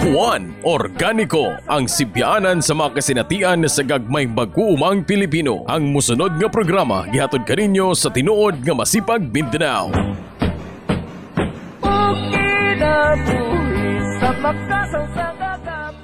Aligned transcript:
Juan 0.00 0.56
Organiko 0.64 1.52
ang 1.68 1.84
sibyanan 1.84 2.64
sa 2.64 2.72
mga 2.72 2.96
kasinatian 2.96 3.60
sa 3.68 3.84
gagmay 3.84 4.24
mag-uumang 4.24 5.04
Pilipino. 5.04 5.68
Ang 5.68 5.92
musunod 5.92 6.40
nga 6.40 6.48
programa 6.48 7.04
gihatod 7.12 7.44
kaninyo 7.44 7.92
sa 7.92 8.08
tinuod 8.08 8.64
nga 8.64 8.72
masipag 8.72 9.20
Mindanao. 9.28 9.92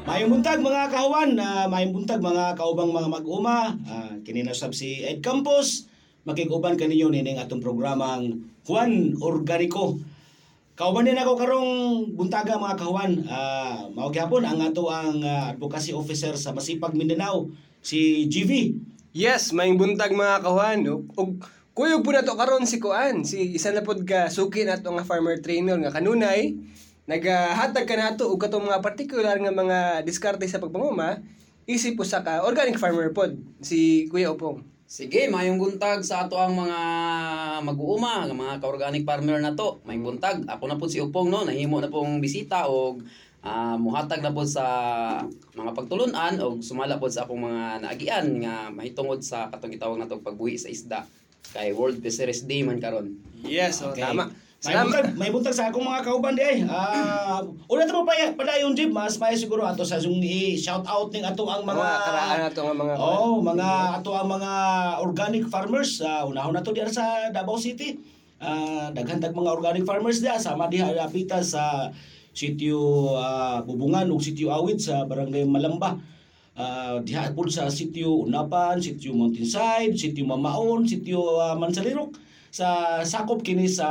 Mayong 0.05 0.31
buntag 0.35 0.61
mga 0.61 0.83
kahuan, 0.93 1.31
uh, 1.41 1.65
mayong 1.73 1.93
buntag 1.97 2.21
mga 2.21 2.59
kaubang 2.59 2.93
mga 2.93 3.09
mag-uma. 3.09 3.73
Uh, 3.89 4.21
kininasab 4.27 4.77
si 4.77 5.01
Ed 5.01 5.25
Campos. 5.25 5.89
Makikuban 6.29 6.77
kaninyo 6.77 7.09
nining 7.09 7.41
atong 7.41 7.65
programang 7.65 8.45
Juan 8.69 9.17
Organico. 9.25 9.97
Kauban 10.79 11.11
din 11.11 11.19
ako 11.19 11.35
karong 11.35 11.71
buntaga 12.15 12.55
mga 12.55 12.79
kahuan. 12.79 13.27
Uh, 13.27 13.91
mao 13.99 14.15
gyapon 14.15 14.47
ang 14.47 14.63
ato 14.63 14.87
ang 14.87 15.19
uh, 15.27 15.51
advocacy 15.51 15.91
officer 15.91 16.39
sa 16.39 16.55
Masipag 16.55 16.95
Mindanao, 16.95 17.51
si 17.83 18.31
GV. 18.31 18.79
Yes, 19.11 19.51
may 19.51 19.75
buntag 19.75 20.15
mga. 20.15 20.47
Og, 20.47 21.03
og 21.19 21.43
kuyog 21.75 22.07
po 22.07 22.15
na 22.15 22.23
to 22.23 22.39
karon 22.39 22.63
si 22.63 22.79
Kuan, 22.79 23.27
si 23.27 23.59
isa 23.59 23.75
na 23.75 23.83
pod 23.83 24.07
ka 24.07 24.31
suki 24.31 24.63
nato 24.63 24.95
nga 24.95 25.03
farmer 25.03 25.43
trainer 25.43 25.75
nga 25.83 25.99
kanunay 25.99 26.55
nagahatag 27.11 27.83
ka 27.83 27.99
nato 27.99 28.31
og 28.31 28.39
katong 28.39 28.71
mga 28.71 28.79
particular 28.79 29.35
nga 29.35 29.51
mga 29.51 29.79
diskarte 30.07 30.47
sa 30.47 30.63
pagpanguma 30.63 31.19
isip 31.67 31.99
po 31.99 32.07
sa 32.07 32.23
ka 32.23 32.47
organic 32.47 32.79
farmer 32.79 33.11
pod 33.11 33.35
si 33.59 34.07
Kuya 34.15 34.31
Opong. 34.31 34.78
Sige, 34.89 35.29
mayong 35.29 35.61
buntag 35.61 36.01
sa 36.01 36.25
ato 36.25 36.41
ang 36.41 36.57
mga 36.57 36.81
mag-uuma, 37.61 38.25
nga 38.25 38.33
mga 38.33 38.57
ka-organic 38.57 39.05
farmer 39.05 39.37
na 39.37 39.53
to. 39.53 39.85
May 39.85 40.01
buntag. 40.01 40.49
Ako 40.49 40.65
na 40.65 40.81
po 40.81 40.89
si 40.89 40.97
Upong 40.97 41.29
no, 41.29 41.45
nahimo 41.45 41.77
na 41.77 41.93
pong 41.93 42.25
bisita 42.25 42.65
og 42.73 43.05
ah, 43.45 43.77
muhatag 43.77 44.25
na 44.25 44.33
po 44.33 44.49
sa 44.49 44.65
mga 45.53 45.77
pagtulunan 45.77 46.41
o 46.41 46.65
sumala 46.65 46.97
po 46.97 47.05
sa 47.13 47.29
akong 47.29 47.37
mga 47.37 47.85
naagian 47.85 48.27
nga 48.41 48.73
mahitungod 48.73 49.21
sa 49.21 49.53
katong 49.53 49.77
gitawag 49.77 50.01
natong 50.01 50.25
pagbuhi 50.25 50.57
sa 50.57 50.73
isda 50.73 51.05
kay 51.53 51.77
World 51.77 52.01
Fisheries 52.01 52.49
Day 52.49 52.65
man 52.65 52.81
karon. 52.81 53.13
Yes, 53.45 53.85
oh, 53.85 53.93
Okay. 53.93 54.09
tama. 54.09 54.33
May 54.59 54.75
buntag, 54.75 55.07
Salamat. 55.07 55.23
may 55.23 55.31
buntag 55.31 55.55
sa 55.55 55.71
akong 55.71 55.87
mga 55.87 56.03
kauban 56.03 56.35
di 56.35 56.43
ay. 56.43 56.67
Ah, 56.67 57.47
una 57.71 57.87
to 57.87 58.03
pa 58.03 58.35
padayon 58.35 58.75
jib, 58.75 58.91
mas 58.91 59.15
may 59.15 59.39
siguro 59.39 59.63
ato 59.63 59.87
sa 59.87 60.03
yung 60.03 60.19
i-shout 60.19 60.83
out 60.83 61.15
ning 61.15 61.23
ato 61.23 61.47
ang 61.47 61.63
Mga 61.63 61.79
mga 61.79 61.99
karaan 62.03 62.39
nato 62.43 62.61
nga 62.67 62.75
mga 62.75 62.95
Oh, 62.99 63.39
mga 63.39 63.69
ato 64.03 64.19
ang 64.19 64.27
mga 64.27 64.53
organic 64.99 65.47
farmers. 65.47 66.03
Uh, 66.03 66.27
unahon 66.27 66.59
na 66.59 66.67
to 66.67 66.75
diyan 66.75 66.91
sa 66.91 67.31
Davao 67.31 67.55
City. 67.55 68.03
Uh, 68.43 68.91
daghan 68.99 69.23
tag 69.23 69.31
mga 69.31 69.55
organic 69.55 69.87
farmers 69.87 70.19
diya 70.19 70.43
sama 70.43 70.67
diha 70.67 70.91
lapita 70.91 71.39
sa 71.39 71.95
sitio 72.35 73.15
ah, 73.15 73.63
Bubungan 73.63 74.11
ug 74.11 74.19
sitio 74.19 74.51
Awid 74.51 74.83
sa 74.83 75.07
barangay 75.07 75.47
Malamba. 75.47 75.95
Uh, 76.59 76.99
diha 77.07 77.31
po 77.31 77.47
sa 77.47 77.71
sitio 77.71 78.27
Unapan, 78.27 78.83
sitio 78.83 79.15
Mountainside, 79.15 79.95
sitio 79.95 80.27
Mamaon, 80.27 80.83
sitio 80.83 81.39
ah, 81.39 81.55
Mansalirok 81.55 82.27
sa 82.59 82.99
sakop 83.07 83.47
kini 83.47 83.71
sa 83.71 83.87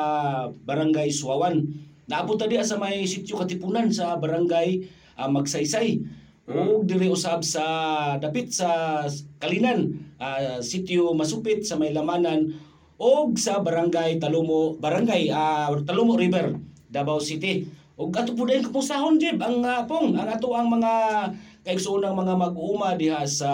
barangay 0.52 1.08
Suawan. 1.08 1.64
Naabot 2.12 2.36
ta 2.36 2.52
diha 2.52 2.64
sa 2.68 2.76
may 2.76 3.08
sitio 3.08 3.40
Katipunan 3.40 3.88
sa 3.88 4.20
barangay 4.20 4.84
ah, 5.16 5.32
Magsaysay. 5.32 6.04
O 6.48 6.84
dire 6.84 7.12
usab 7.12 7.44
sa 7.44 7.64
dapit 8.20 8.52
sa 8.52 9.04
Kalinan, 9.40 10.12
ah, 10.20 10.60
sitio 10.60 11.16
Masupit 11.16 11.64
sa 11.64 11.80
may 11.80 11.96
Lamanan 11.96 12.52
o 13.00 13.32
sa 13.40 13.64
barangay 13.64 14.20
Talumo, 14.20 14.76
barangay 14.76 15.32
ah, 15.32 15.72
Talumo 15.88 16.20
River, 16.20 16.60
Davao 16.92 17.24
City. 17.24 17.68
O 17.96 18.12
ato 18.12 18.36
po 18.36 18.46
din 18.46 18.62
kapusahon 18.62 19.16
jib 19.16 19.40
ang 19.40 19.64
ah, 19.64 19.88
pong 19.88 20.12
ang 20.20 20.28
ato 20.28 20.52
ang 20.52 20.68
mga 20.68 20.94
kaigsuonang 21.64 22.16
mga 22.16 22.36
mag-uuma 22.36 23.00
diha 23.00 23.24
sa 23.24 23.52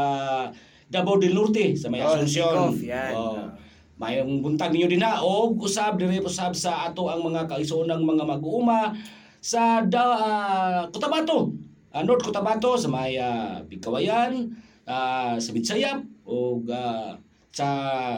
Davao 0.89 1.18
del 1.18 1.34
Norte 1.34 1.74
sa 1.74 1.90
may 1.90 2.01
Oh, 2.01 2.13
Asuncion. 2.13 2.78
Sikof, 2.78 2.81
yan. 2.81 3.13
Oh. 3.13 3.62
Mayong 4.02 4.42
buntag 4.42 4.74
ninyo 4.74 4.90
din 4.90 5.02
na 5.06 5.22
o 5.22 5.54
usab 5.54 6.02
dire 6.02 6.18
usab 6.18 6.58
sa 6.58 6.90
ato 6.90 7.06
ang 7.08 7.22
mga 7.22 7.46
kaigsuonang 7.46 8.02
mga 8.02 8.26
mag-uuma 8.26 8.90
sa 9.38 9.86
da, 9.86 10.04
ah, 10.18 10.81
Cotabato. 10.90 11.54
Ah, 11.94 12.02
North 12.02 12.26
Cotabato 12.26 12.74
sa 12.74 12.90
may 12.90 13.22
ah, 13.22 13.62
Bigkawayan, 13.70 14.50
ah, 14.90 15.38
sa 15.38 15.52
Bitsayap 15.54 16.02
o 16.26 16.58
ah, 16.74 17.14
sa 17.54 17.68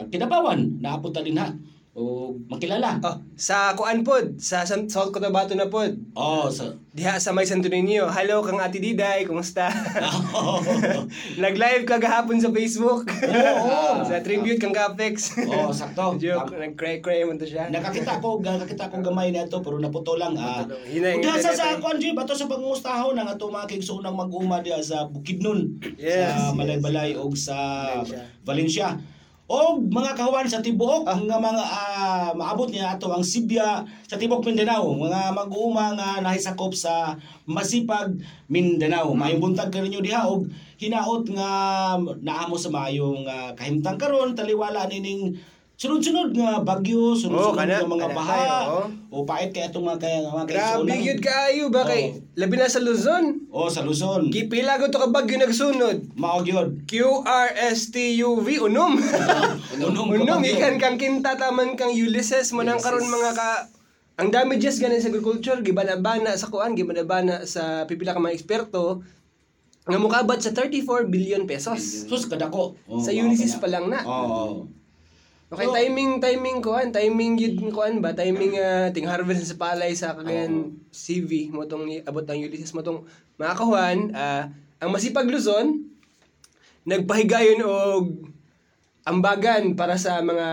Kinabawan 0.07 0.79
naapunta 0.79 1.19
din 1.19 1.35
ha 1.35 1.51
o 1.95 2.35
makilala. 2.51 2.99
Oh, 2.99 3.23
sa 3.39 3.71
Kuan 3.71 4.03
pod, 4.03 4.35
sa 4.35 4.67
San- 4.67 4.91
South 4.91 5.15
Cotabato 5.15 5.55
na 5.55 5.71
pod. 5.71 5.95
Oh, 6.11 6.51
sa 6.51 6.75
Diha 6.91 7.19
sa 7.19 7.31
may 7.31 7.47
Santo 7.47 7.71
Niño. 7.71 8.07
Hello 8.11 8.43
kang 8.43 8.59
Ate 8.59 8.83
Diday, 8.83 9.23
kumusta? 9.23 9.67
Nag-live 11.43 11.83
ka 11.87 11.99
gahapon 11.99 12.39
sa 12.39 12.51
Facebook. 12.51 13.07
Oo. 13.07 14.03
sa 14.07 14.19
tribute 14.23 14.59
kang 14.59 14.75
Capex. 14.75 15.39
Oh, 15.47 15.71
sakto. 15.71 16.15
Joke, 16.23 16.55
nag-cray-cray 16.55 17.23
mo 17.23 17.35
to 17.39 17.47
siya. 17.47 17.71
Nakakita 17.71 18.19
ko, 18.19 18.43
nakakita 18.43 18.91
ko 18.91 18.99
gamay 18.99 19.31
na 19.31 19.47
ito 19.47 19.59
pero 19.63 19.79
naputo 19.79 20.19
lang. 20.19 20.35
Ah. 20.35 20.67
Diha 20.67 21.35
sa 21.39 21.55
sa 21.55 21.79
kuan 21.79 21.99
Jib, 21.99 22.19
ato 22.19 22.35
sa 22.35 22.47
pangustahon 22.47 23.15
ng 23.15 23.27
ato 23.27 23.47
mga 23.47 23.71
kigsuonang 23.71 24.15
mag-uma 24.15 24.59
diha 24.59 24.79
sa 24.83 25.07
Bukidnon 25.07 25.79
Yes, 25.95 26.11
sa 26.15 26.51
yes. 26.51 26.55
Malaybalay 26.59 27.15
o 27.15 27.31
sa 27.35 27.55
Valencia. 28.03 28.19
Valencia. 28.43 29.14
O 29.45 29.77
mga 29.77 30.17
kawan 30.17 30.49
sa 30.49 30.57
tibuok 30.57 31.05
ang 31.05 31.29
nga 31.29 31.37
mga 31.37 31.63
ah, 31.69 32.29
maabot 32.33 32.65
niya 32.65 32.97
ato 32.97 33.13
ang 33.13 33.21
Sibya 33.21 33.85
sa 34.09 34.17
tibok 34.17 34.41
Mindanao, 34.41 34.89
mga 34.97 35.37
mag-uuma 35.37 35.93
nga 35.93 36.17
nahisakop 36.17 36.73
sa 36.73 37.13
Masipag 37.45 38.17
Mindanao. 38.49 39.13
Mayong 39.13 39.37
buntag 39.37 39.69
kaninyo 39.69 40.01
diha 40.01 40.25
og 40.25 40.49
hinaot 40.81 41.29
nga 41.29 41.49
naamo 42.25 42.57
sa 42.57 42.73
mayong 42.73 43.29
ah, 43.29 43.53
kahimtang 43.53 44.01
karon 44.01 44.33
taliwala 44.33 44.89
nining 44.89 45.37
sunod-sunod 45.75 46.31
nga 46.31 46.59
bagyo, 46.61 47.11
sunod-sunod 47.11 47.51
Oh, 47.51 47.53
kana- 47.53 47.77
nga 47.77 47.87
mga 47.89 48.05
kana 48.05 48.15
baha. 48.15 48.31
tayo, 48.33 48.79
O 49.09 49.23
pait 49.23 49.47
kay 49.47 49.63
atong 49.63 49.83
mga 49.83 49.95
kaya 49.97 50.17
mga 50.25 50.45
Grabe 50.45 50.91
yun 50.97 51.19
kaayo 51.19 51.65
ba 51.67 51.83
kay 51.83 52.03
labi 52.33 52.55
na 52.55 52.67
sa 52.67 52.79
Luzon. 52.79 53.47
O 53.47 53.67
sa 53.67 53.79
Luzon. 53.79 54.27
Kipila 54.27 54.75
ko 54.75 54.87
to 54.87 54.97
ka 54.97 55.07
bagyo 55.07 55.35
nagsunod. 55.37 56.11
Mao 56.13 56.39
gyud. 56.41 56.83
QRSTUV 56.83 58.47
unom. 58.67 58.99
Unom 59.77 60.07
unom 60.09 60.39
ikan 60.41 60.75
kang 60.75 60.95
kinta 60.95 61.35
taman 61.35 61.73
kang 61.73 61.91
Ulysses 61.91 62.51
mo 62.51 62.59
nang 62.61 62.77
karon 62.77 63.03
mga 63.03 63.31
ka 63.31 63.49
ang 64.15 64.31
damages 64.31 64.79
ganin 64.79 64.99
sa 64.99 65.07
agriculture 65.07 65.59
gibanabana 65.59 66.31
sa 66.33 66.47
kuan 66.47 66.71
gibanabana 66.71 67.43
sa 67.43 67.83
pipila 67.83 68.11
ka 68.11 68.19
mga 68.21 68.31
eksperto 68.33 69.03
nga 69.85 69.95
mukabat 69.95 70.39
sa 70.39 70.49
34 70.49 70.81
billion 71.05 71.43
pesos. 71.43 72.03
Sus 72.03 72.25
kadako. 72.25 72.75
O, 72.83 72.97
Sa 72.97 73.11
Ulysses 73.11 73.55
pa 73.55 73.67
lang 73.67 73.85
na. 73.85 74.01
Oo. 74.01 74.67
Okay, 75.45 75.69
So- 75.69 75.77
timing 75.77 76.17
timing 76.17 76.57
kuan, 76.57 76.89
timing 76.89 77.37
yun 77.37 77.69
kuan 77.69 78.01
ba? 78.01 78.17
Timing 78.17 78.57
ah, 78.57 78.89
ting 78.89 79.05
harvest 79.05 79.45
sa 79.45 79.57
palay 79.61 79.93
sa 79.93 80.17
Cagayan 80.17 80.73
CV 80.89 81.53
mo 81.53 81.69
tong 81.69 81.85
abot 82.01 82.25
ang 82.25 82.41
Ulysses 82.41 82.73
mo 82.73 82.81
tong 82.81 83.05
mga 83.37 83.53
kahuan, 83.53 84.09
ah, 84.17 84.49
ang 84.81 84.89
masipag 84.89 85.29
Luzon 85.29 85.85
nagpahigayon 86.85 87.61
og 87.65 88.29
ambagan 89.05 89.77
para 89.77 89.97
sa 90.01 90.21
mga 90.21 90.47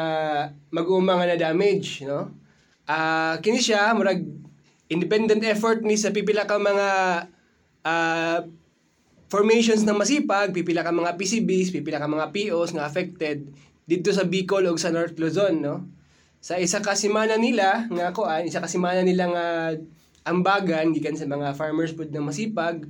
mag-uuma 0.69 1.17
nga 1.17 1.29
na 1.29 1.41
damage, 1.41 2.05
no? 2.05 2.29
Ah, 2.85 3.41
kini 3.41 3.65
siya 3.65 3.97
murag 3.97 4.21
independent 4.93 5.41
effort 5.49 5.81
ni 5.81 5.97
sa 5.97 6.13
pipila 6.13 6.45
ka 6.45 6.61
mga 6.61 6.89
ah, 7.89 8.45
formations 9.33 9.89
ng 9.89 9.97
masipag, 9.97 10.53
pipila 10.53 10.85
ka 10.85 10.93
mga 10.93 11.17
PCBs, 11.17 11.73
pipila 11.73 11.97
ka 11.97 12.05
mga 12.05 12.29
POs 12.29 12.77
nga 12.77 12.85
affected 12.85 13.49
dito 13.85 14.15
sa 14.15 14.27
Bicol 14.27 14.69
o 14.71 14.79
sa 14.79 14.95
North 14.95 15.19
Luzon, 15.19 15.63
no? 15.63 15.89
Sa 16.43 16.59
isa 16.59 16.83
ka 16.83 16.99
simana 16.99 17.39
nila, 17.39 17.87
nga 17.87 18.11
kuan, 18.11 18.47
isa 18.47 18.59
ka 18.59 18.67
simana 18.67 19.03
nila 19.07 19.31
nga 19.31 19.47
ambagan 20.27 20.91
gikan 20.95 21.19
sa 21.19 21.27
mga 21.27 21.55
farmers 21.55 21.95
food 21.95 22.11
ng 22.11 22.27
masipag, 22.27 22.87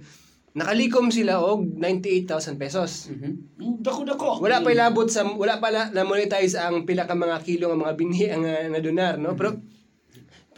nakalikom 0.52 1.08
sila 1.08 1.40
og 1.40 1.80
98,000 1.80 2.60
pesos. 2.60 3.08
Mm, 3.08 3.80
Dako 3.80 4.04
dako. 4.04 4.30
Wala 4.40 4.60
pa 4.60 4.68
ilabot 4.68 5.08
sa 5.08 5.24
wala 5.24 5.56
pa 5.60 5.72
na, 5.72 5.88
na 5.88 6.04
monetize 6.04 6.60
ang 6.60 6.84
pila 6.84 7.08
ka 7.08 7.16
mga 7.16 7.40
kilo 7.44 7.72
nga 7.72 7.82
mga 7.88 7.96
binhi 7.96 8.28
ang 8.28 8.44
uh, 8.44 8.68
nadonar, 8.68 9.16
no? 9.16 9.32
Pero 9.32 9.56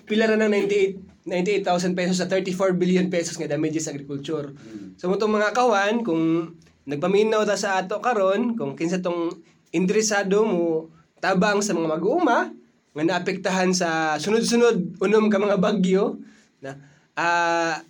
pila 0.05 0.27
ra 0.27 0.35
ng 0.35 0.51
98 0.51 1.15
98,000 1.25 1.97
pesos 1.97 2.21
sa 2.21 2.29
34 2.29 2.77
billion 2.77 3.09
pesos 3.09 3.41
nga 3.41 3.49
damages 3.49 3.89
sa 3.89 3.97
agriculture. 3.97 4.53
So 5.01 5.09
mo 5.09 5.17
mga 5.17 5.57
kawan 5.57 6.05
kung 6.05 6.53
nagpaminaw 6.85 7.49
ta 7.49 7.57
sa 7.57 7.81
ato 7.81 8.05
karon 8.05 8.61
kung 8.61 8.77
kinsa 8.77 9.01
tong 9.01 9.33
interesado 9.75 10.47
mo 10.47 10.89
tabang 11.19 11.59
sa 11.59 11.75
mga 11.75 11.99
mag-uuma 11.99 12.55
nga 12.95 13.03
naapektahan 13.03 13.75
sa 13.75 14.15
sunod-sunod 14.23 15.03
unom 15.03 15.27
ka 15.27 15.43
mga 15.43 15.59
bagyo 15.59 16.23
na 16.63 16.79
ah 17.19 17.83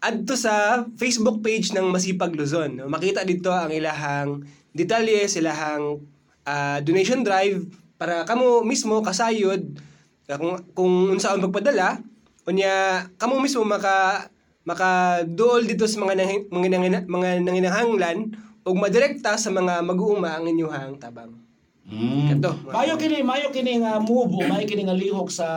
adto 0.00 0.36
sa 0.36 0.84
Facebook 0.96 1.44
page 1.44 1.76
ng 1.76 1.92
Masipag 1.92 2.32
Luzon. 2.32 2.80
Makita 2.88 3.20
dito 3.20 3.52
ang 3.52 3.68
ilahang 3.68 4.44
detalye, 4.72 5.28
silahang 5.28 6.00
ah, 6.44 6.80
donation 6.80 7.20
drive 7.20 7.64
para 8.00 8.24
kamo 8.24 8.64
mismo 8.64 9.00
kasayod 9.04 9.60
ah, 10.28 10.36
kung 10.40 10.56
kung 10.72 10.94
unsaon 11.16 11.44
magpadala 11.44 12.00
unya 12.48 13.04
kamo 13.20 13.36
mismo 13.38 13.60
maka 13.68 14.28
makaduol 14.64 15.64
dito 15.64 15.84
sa 15.84 16.00
mga 16.00 16.14
nang, 16.16 16.48
mga, 16.48 16.68
nangina- 16.72 17.06
mga 17.08 17.28
nanginahanglan 17.44 18.32
ug 18.70 18.78
madirekta 18.78 19.34
sa 19.34 19.50
mga 19.50 19.82
mag-uuma 19.82 20.38
ang 20.38 20.46
inyuhang 20.46 20.94
tabang. 21.02 21.34
Mm. 21.90 22.38
Kato. 22.38 22.54
Mayo 22.70 22.94
kini, 22.94 23.18
mayo 23.26 23.50
kini 23.50 23.82
nga 23.82 23.98
move, 23.98 24.30
o 24.30 24.46
mayo 24.46 24.62
kini 24.62 24.86
nga 24.86 24.94
lihok 24.94 25.26
sa 25.26 25.48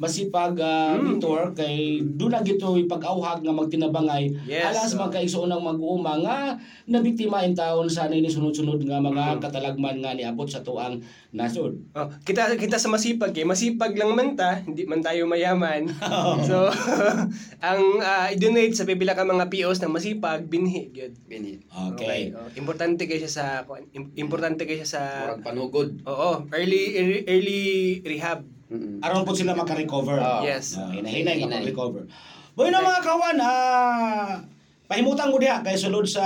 masipag 0.00 0.56
uh, 0.56 0.96
Mm. 0.96 1.04
mentor 1.04 1.52
kay 1.52 2.00
doon 2.16 2.32
na 2.32 2.40
gito 2.40 2.72
ipag-awhag 2.74 3.44
nga 3.44 3.52
magtinabangay 3.52 4.32
Yes, 4.48 4.72
alas 4.72 4.96
oh. 4.96 5.04
mga 5.04 5.20
kaigsuon 5.20 5.52
mag-uuma 5.52 6.16
nga 6.24 6.56
nabiktima 6.88 7.44
in 7.44 7.52
taon 7.52 7.84
sa 7.84 8.08
ni 8.08 8.24
sunod-sunod 8.24 8.80
nga 8.88 8.96
mga 8.96 9.36
katalagman 9.38 10.00
nga 10.00 10.16
niabot 10.16 10.48
sa 10.48 10.64
tuang 10.64 11.04
nasod. 11.30 11.76
Oh, 11.92 12.08
kita 12.24 12.56
kita 12.56 12.80
sa 12.80 12.88
masipag 12.88 13.36
kay 13.36 13.44
masipag 13.44 13.92
lang 13.94 14.16
man 14.16 14.34
ta, 14.34 14.64
hindi 14.64 14.88
man 14.88 15.04
tayo 15.04 15.28
mayaman. 15.28 15.84
so 16.48 16.72
ang 17.68 17.82
ah, 18.00 18.32
i-donate 18.32 18.72
sa 18.72 18.88
pipila 18.88 19.12
ka 19.12 19.22
mga 19.22 19.52
POs 19.52 19.84
na 19.84 19.92
masipag 19.92 20.48
binhi 20.48 20.88
gyud. 20.90 21.12
Bini. 21.28 21.60
Okay. 21.92 22.32
Oh, 22.32 22.48
importante 22.56 23.04
kay 23.04 23.20
siya 23.20 23.30
sa 23.30 23.44
im- 23.92 24.16
importante 24.16 24.64
kay 24.64 24.80
siya 24.80 24.88
sa 24.88 25.02
Murag 25.28 25.44
panugod. 25.44 25.90
Oo, 26.08 26.48
early 26.56 26.96
early, 26.96 27.20
early 27.28 27.62
rehab. 28.00 28.42
Mm-mm. 28.70 29.02
aron 29.02 29.26
po 29.26 29.34
sila 29.34 29.52
maka-recover. 29.52 30.16
Ah, 30.16 30.40
Yes. 30.40 30.78
Uh, 30.78 30.88
hinahinay 30.88 31.36
nga 31.36 31.50
Hinahinay. 31.50 31.66
mag-recover. 31.66 32.06
Boy 32.54 32.70
na 32.70 32.80
mga 32.80 33.02
kawan, 33.02 33.36
ah 33.38 34.38
pahimutan 34.86 35.30
mo 35.30 35.38
diha 35.38 35.62
kay 35.62 35.78
sulod 35.78 36.02
sa 36.02 36.22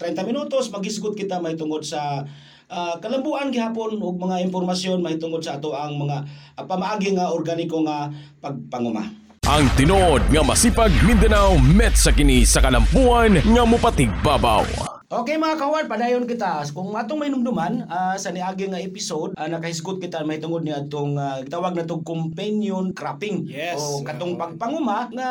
30 0.00 0.24
minutos 0.24 0.72
magisgot 0.72 1.12
kita 1.12 1.36
may 1.36 1.52
tungod 1.52 1.84
sa 1.84 2.24
ah, 2.66 2.96
kalambuan 2.96 3.52
gihapon 3.52 3.96
og 3.96 4.16
mga 4.16 4.40
impormasyon 4.44 5.00
may 5.00 5.20
tungod 5.20 5.40
sa 5.40 5.56
ato 5.56 5.72
ang 5.72 6.00
mga 6.00 6.16
uh, 6.56 6.64
pamaagi 6.64 7.12
nga 7.12 7.28
organiko 7.28 7.84
nga 7.84 8.08
pagpanguma. 8.40 9.04
Ang 9.44 9.66
tinuod 9.74 10.22
nga 10.30 10.40
masipag 10.40 10.92
Mindanao 11.02 11.58
met 11.58 11.92
sa 11.92 12.12
kini 12.12 12.44
sa 12.44 12.60
kalampuan 12.60 13.36
nga 13.36 13.62
mupatig 13.64 14.08
babaw. 14.20 14.64
Okay 15.10 15.34
mga 15.34 15.58
kawan, 15.58 15.90
padayon 15.90 16.22
kita. 16.22 16.62
Kung 16.70 16.94
atong 16.94 17.18
may 17.18 17.34
numduman 17.34 17.82
ah, 17.90 18.14
sa 18.14 18.30
niagi 18.30 18.70
nga 18.70 18.78
episode, 18.78 19.34
uh, 19.34 19.50
nakahisgot 19.50 19.98
kita 19.98 20.22
may 20.22 20.38
tungod 20.38 20.62
ni 20.62 20.70
atong 20.70 21.18
ah, 21.18 21.42
tawag 21.50 21.74
na 21.74 21.82
tong 21.82 22.06
companion 22.06 22.94
cropping. 22.94 23.42
Yes, 23.42 23.74
O 23.74 24.06
katong 24.06 24.38
pagpanguma 24.38 25.10
nga 25.10 25.30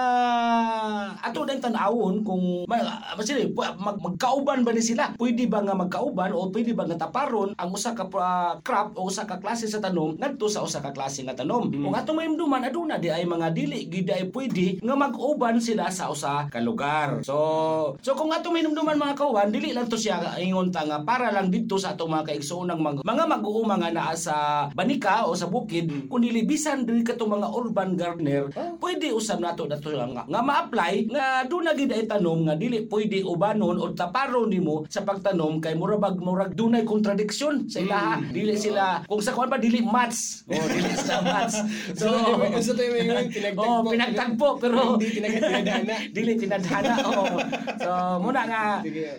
ato 1.24 1.48
dang 1.48 1.64
tan-awon 1.64 2.28
kung 2.28 2.68
uh, 2.68 3.72
mag, 3.80 3.98
magkauban 4.04 4.68
ba 4.68 4.76
ni 4.76 4.84
sila? 4.84 5.16
Pwede 5.16 5.48
ba 5.48 5.64
nga 5.64 5.72
magkauban 5.72 6.36
o 6.36 6.52
pwede 6.52 6.76
ba 6.76 6.84
nga 6.84 7.08
taparon 7.08 7.56
ang 7.56 7.72
usa 7.72 7.96
ka 7.96 8.04
ah, 8.20 8.60
crop 8.60 9.00
o 9.00 9.08
usa 9.08 9.24
ka 9.24 9.40
klase 9.40 9.72
sa 9.72 9.80
tanom 9.80 10.20
ngadto 10.20 10.52
sa 10.52 10.60
usa 10.60 10.84
ka 10.84 10.92
klase 10.92 11.24
nga 11.24 11.40
tanom. 11.40 11.72
Kung 11.72 11.96
atong 11.96 12.20
may 12.20 12.28
numduman 12.28 12.68
aduna 12.68 13.00
di 13.00 13.16
ay 13.16 13.24
mga 13.24 13.56
dili 13.56 13.88
gid 13.88 14.12
ay 14.12 14.28
pwede 14.28 14.84
nga 14.84 14.96
mag-uban 15.00 15.56
sila 15.64 15.88
sa 15.88 16.12
usa 16.12 16.52
ka 16.52 16.60
lugar. 16.60 17.24
So 17.24 17.96
so 18.04 18.12
kung 18.20 18.36
atong 18.36 18.60
may 18.60 18.68
numduman 18.68 19.00
mga 19.00 19.16
kawan 19.16 19.48
dili 19.56 19.69
lang 19.76 19.88
to 19.88 19.98
siya 19.98 20.38
ingon 20.42 20.70
ta 20.74 20.86
nga 20.86 21.02
para 21.06 21.30
lang 21.30 21.50
dito 21.54 21.78
sa 21.78 21.94
atong 21.94 22.12
mga 22.12 22.34
kaigsuonang 22.34 22.82
mga, 22.82 23.02
mga 23.06 23.24
mag-uuma 23.30 23.76
nga 23.78 23.92
naa 23.94 24.14
sa 24.18 24.36
banika 24.74 25.26
o 25.26 25.34
sa 25.38 25.48
bukid 25.48 26.10
kun 26.10 26.22
dili 26.24 26.44
bisan 26.46 26.86
dili 26.88 27.06
katong 27.06 27.40
mga 27.40 27.48
urban 27.54 27.94
gardener 27.94 28.50
pwede 28.80 29.14
usab 29.14 29.44
nato 29.44 29.70
dato 29.70 29.90
nga, 29.92 30.26
nga 30.26 30.42
ma-apply 30.42 30.94
nga 31.12 31.44
doon 31.46 31.68
na 31.70 31.74
gid 31.78 31.92
ay 31.94 32.08
tanom 32.08 32.48
nga 32.48 32.56
dili 32.58 32.86
pwede 32.88 33.22
ubanon 33.22 33.78
o 33.78 33.92
taparon 33.94 34.50
nimo 34.50 34.88
sa 34.90 35.04
pagtanom 35.06 35.60
kay 35.60 35.76
murag 35.76 36.18
murag 36.18 36.56
dunay 36.56 36.88
kontradiksyon 36.88 37.68
sa 37.70 37.84
ilaha. 37.84 38.24
Dili 38.32 38.56
sila 38.56 39.04
kung 39.06 39.20
sa 39.22 39.36
kuan 39.36 39.52
ba 39.52 39.60
dili 39.60 39.84
match 39.84 40.48
o 40.48 40.56
dili 40.56 40.92
sila 41.04 41.20
match 41.22 41.56
so 41.94 42.08
Unsa 42.40 42.74
tayo 42.78 42.90
may 42.96 43.28
pinagtagpo? 43.28 43.62
Oh, 43.62 43.84
pinagtagpo 43.84 44.48
pero 44.58 44.96
Hindi 44.96 45.08
pinagtagpo. 45.20 45.84
dili 46.16 46.32
tinadhana 46.40 46.96
oo. 47.04 47.38
So 47.78 47.92
muna 48.24 48.42
nga 48.48 48.64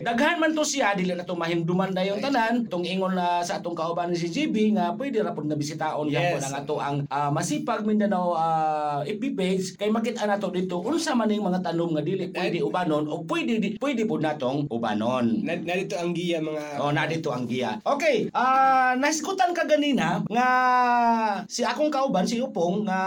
daghan 0.00 0.39
man 0.40 0.50
to 0.50 0.64
siya 0.64 0.92
dili 0.92 1.12
na 1.12 1.22
to 1.22 1.36
mahimduman 1.36 1.92
dayon 1.92 2.16
tanan 2.18 2.64
tong 2.64 2.82
ingon 2.82 3.12
na 3.12 3.40
sa 3.40 3.60
atong 3.60 3.76
kauban 3.76 4.10
si 4.10 4.26
GB 4.26 4.74
nga 4.74 4.92
pwede 4.92 5.20
ra 5.20 5.30
pud 5.30 5.44
na 5.44 5.54
bisitaon 5.54 6.08
Yes. 6.08 6.40
ang 6.42 6.54
ato 6.56 6.74
ang 6.76 6.96
ah, 7.06 7.28
masipag 7.28 7.84
Mindanao 7.84 8.32
uh, 8.32 9.04
FB 9.04 9.24
page 9.32 9.76
kay 9.76 9.88
makita 9.88 10.24
nato 10.24 10.48
dito 10.48 10.80
unsa 10.80 11.12
man 11.12 11.28
ning 11.28 11.40
mga 11.40 11.60
tanom 11.60 11.92
nga 11.92 12.00
dili 12.00 12.30
pwede 12.30 12.58
ubanon 12.60 13.04
o 13.04 13.22
pwede 13.22 13.58
di- 13.58 13.76
pwede 13.76 14.02
pud 14.02 14.20
natong 14.20 14.64
ubanon. 14.66 15.44
Na, 15.44 15.54
narito 15.54 15.94
ang 15.94 16.10
giya 16.10 16.40
mga 16.40 16.80
Oh, 16.80 16.88
na 16.88 17.04
dito 17.04 17.28
ang 17.28 17.44
giya. 17.44 17.76
Okay, 17.82 18.32
ah 18.32 18.96
nasikutan 18.96 19.52
ka 19.52 19.66
ganina 19.66 20.24
nga 20.26 20.48
si 21.46 21.60
akong 21.60 21.90
kauban 21.90 22.24
si 22.24 22.40
Upong 22.40 22.86
nga 22.86 23.00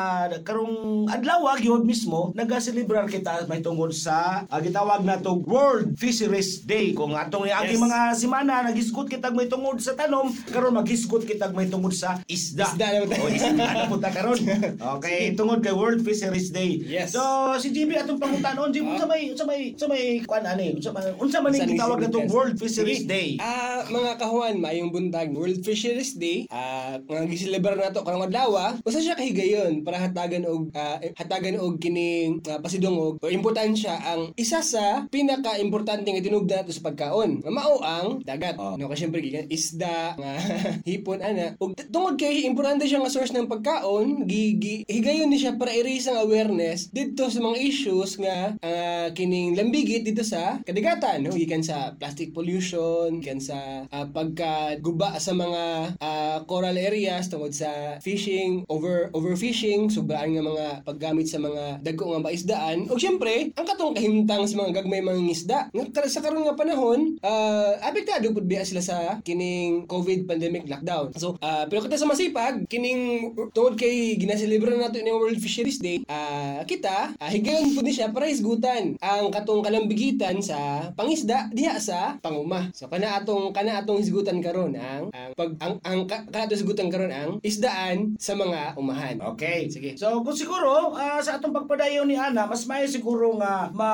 karong 0.43 1.09
adlaw 1.09 1.55
gyud 1.55 1.81
mismo 1.83 2.29
nagaselebrar 2.33 3.07
kita 3.07 3.47
may 3.47 3.59
tungod 3.59 3.89
sa 3.91 4.43
ah, 4.45 4.59
gitawag 4.59 5.01
na 5.01 5.17
to 5.17 5.41
World 5.43 5.95
Fisheries 5.95 6.61
Day 6.61 6.91
kung 6.93 7.15
atong 7.27 7.45
yes. 7.45 7.77
Mga 7.77 7.99
semana 8.17 8.53
nagisgot 8.65 9.07
kitag 9.07 9.35
may 9.37 9.45
tungod 9.45 9.77
sa 9.79 9.93
tanom 9.93 10.33
karon 10.49 10.73
magisgot 10.73 11.23
kitag 11.23 11.53
may 11.53 11.69
tungod 11.69 11.93
sa 11.93 12.17
isda. 12.25 12.65
Isda 12.73 13.05
na. 13.05 13.15
Oh, 13.21 13.29
isda 13.29 13.51
na 13.53 13.85
punta 13.85 14.09
karon. 14.09 14.39
Okay, 14.93 15.33
tungod 15.37 15.63
kay 15.63 15.71
World 15.73 16.01
Fisheries 16.01 16.49
Day. 16.49 16.81
Yes. 16.81 17.13
So 17.13 17.21
si 17.61 17.71
JB 17.71 18.03
atong 18.03 18.19
pangutanon, 18.19 18.73
JB 18.73 18.97
unsa 18.97 19.05
may 19.05 19.29
unsa 19.31 19.45
may 19.45 19.71
unsa 19.73 19.85
may 19.85 20.19
kuan 20.25 20.43
ani? 20.43 20.75
Unsa 20.75 20.91
man 20.91 21.13
unsa 21.17 21.39
man 21.39 21.51
ning 21.53 21.77
gitawag 21.77 22.03
na 22.03 22.09
to 22.09 22.23
significance? 22.23 22.33
World 22.33 22.55
Fisheries. 22.59 23.03
Day? 23.03 23.37
Ah, 23.39 23.83
mga 23.87 24.11
kahuan, 24.19 24.55
mayong 24.59 24.91
buntag 24.91 25.35
World 25.35 25.59
Fisheries 25.61 26.15
Day. 26.15 26.47
Ah, 26.49 26.99
nga 26.99 27.27
giselebrar 27.27 27.77
nato 27.77 28.03
karong 28.03 28.27
adlaw. 28.27 28.75
Usa 28.83 28.99
siya 29.03 29.17
kahigayon 29.17 29.83
para 29.83 29.99
hatagan 29.99 30.47
og 30.47 30.71
ah, 30.75 30.99
hatagan 31.17 31.59
og 31.59 31.79
kining 31.79 32.39
ah, 32.47 32.59
pasidungog 32.63 33.19
o 33.19 33.27
importansya 33.29 33.93
ang 34.03 34.31
isa 34.39 34.63
sa 34.63 35.05
pinaka-importante 35.09 36.07
nga 36.07 36.23
tinugda 36.23 36.63
nato 36.63 36.71
sa 36.73 36.83
pagkaon. 36.85 37.12
Nga 37.21 37.51
mao 37.53 37.77
ang 37.83 38.23
dagat. 38.25 38.57
Oh. 38.57 38.73
No, 38.79 38.89
kasi 38.89 39.05
syempre 39.05 39.21
gikan 39.21 39.45
isda, 39.51 40.17
nga 40.17 40.33
hipon 40.87 41.21
ana. 41.21 41.53
Ug 41.61 41.77
tungod 41.91 42.17
kay 42.17 42.47
importante 42.49 42.89
siya 42.89 43.03
nga 43.03 43.13
source 43.13 43.35
ng 43.35 43.51
pagkaon, 43.51 44.25
gi, 44.25 44.57
gi 44.57 44.75
higayon 44.89 45.29
ni 45.29 45.37
siya 45.37 45.59
para 45.59 45.75
i-raise 45.75 46.07
ang 46.09 46.23
awareness 46.23 46.89
dito 46.89 47.27
sa 47.27 47.39
mga 47.43 47.57
issues 47.59 48.15
nga 48.17 48.55
ah, 48.63 49.07
kining 49.11 49.53
lambigit 49.53 50.01
dito 50.01 50.23
sa 50.23 50.63
kadagatan, 50.63 51.27
no? 51.27 51.35
Gikan 51.35 51.61
sa 51.61 51.93
plastic 51.99 52.31
pollution, 52.31 53.19
gikan 53.19 53.43
sa 53.43 53.85
ah, 53.91 54.07
pagkaguba 54.07 55.19
sa 55.19 55.35
mga 55.35 55.63
ah, 55.99 56.37
coral 56.47 56.79
areas 56.79 57.27
tungod 57.27 57.51
sa 57.51 57.99
fishing, 57.99 58.63
over 58.71 59.11
overfishing, 59.11 59.91
subraan 59.91 60.33
nga 60.33 60.43
mga 60.43 60.67
paggamit 60.87 61.27
sa 61.27 61.41
mga 61.41 61.83
dagko 61.83 62.15
nga 62.15 62.23
maisdaan. 62.23 62.87
Ug 62.87 63.01
syempre, 63.01 63.51
ang 63.53 63.67
katong 63.67 63.93
kahimtang 63.97 64.47
sa 64.47 64.55
mga 64.63 64.81
gagmay 64.81 65.03
mga 65.03 65.21
isda. 65.33 65.59
Nga 65.75 66.07
sa 66.07 66.23
karon 66.23 66.45
nga 66.45 66.55
panahon, 66.55 67.02
ah, 67.23 67.77
apektado 67.83 68.31
pud 68.31 68.45
biya 68.47 68.63
sila 68.67 68.81
sa 68.83 68.97
kining 69.21 69.85
COVID 69.87 70.25
pandemic 70.27 70.67
lockdown. 70.67 71.15
So, 71.17 71.35
ah, 71.43 71.65
pero 71.67 71.83
kita 71.85 71.99
sa 71.99 72.09
masipag, 72.09 72.65
kining 72.67 73.33
tungod 73.51 73.75
kay 73.79 74.15
ginaselebra 74.19 74.75
nato 74.75 74.99
ni 74.99 75.11
World 75.11 75.39
Fisheries 75.39 75.79
Day, 75.79 76.03
ah, 76.07 76.63
kita 76.63 77.15
ah, 77.17 77.29
higayon 77.29 77.75
pud 77.75 77.85
ni 77.85 77.93
siya 77.93 78.11
para 78.11 78.29
isgutan 78.29 78.95
ang 78.99 79.29
katong 79.29 79.63
kalambigitan 79.65 80.39
sa 80.39 80.89
pangisda 80.93 81.49
diha 81.51 81.77
sa 81.79 82.17
panguma. 82.19 82.69
So 82.71 82.87
kana 82.87 83.21
atong 83.21 83.51
kana 83.51 83.83
atong 83.83 83.99
hisgutan 84.01 84.39
karon 84.39 84.75
ang 84.77 85.09
ang 85.11 85.31
pag 85.35 85.51
ang, 85.59 85.73
ang 85.83 85.99
ka- 86.07 86.25
kana 86.29 86.45
atong 86.47 86.59
hisgutan 86.59 86.89
karon 86.89 87.13
ang 87.13 87.31
isdaan 87.41 88.15
sa 88.17 88.33
mga 88.37 88.77
umahan. 88.79 89.19
Okay. 89.35 89.67
Sige. 89.69 89.95
So 89.99 90.21
kung 90.21 90.37
siguro 90.37 90.93
ah, 90.95 91.19
sa 91.19 91.37
atong 91.37 91.53
pagpadayon 91.53 92.07
ni 92.07 92.17
Ana, 92.17 92.45
mas 92.47 92.65
may 92.69 92.85
siguro 92.87 93.35
nga 93.39 93.69
ma 93.73 93.91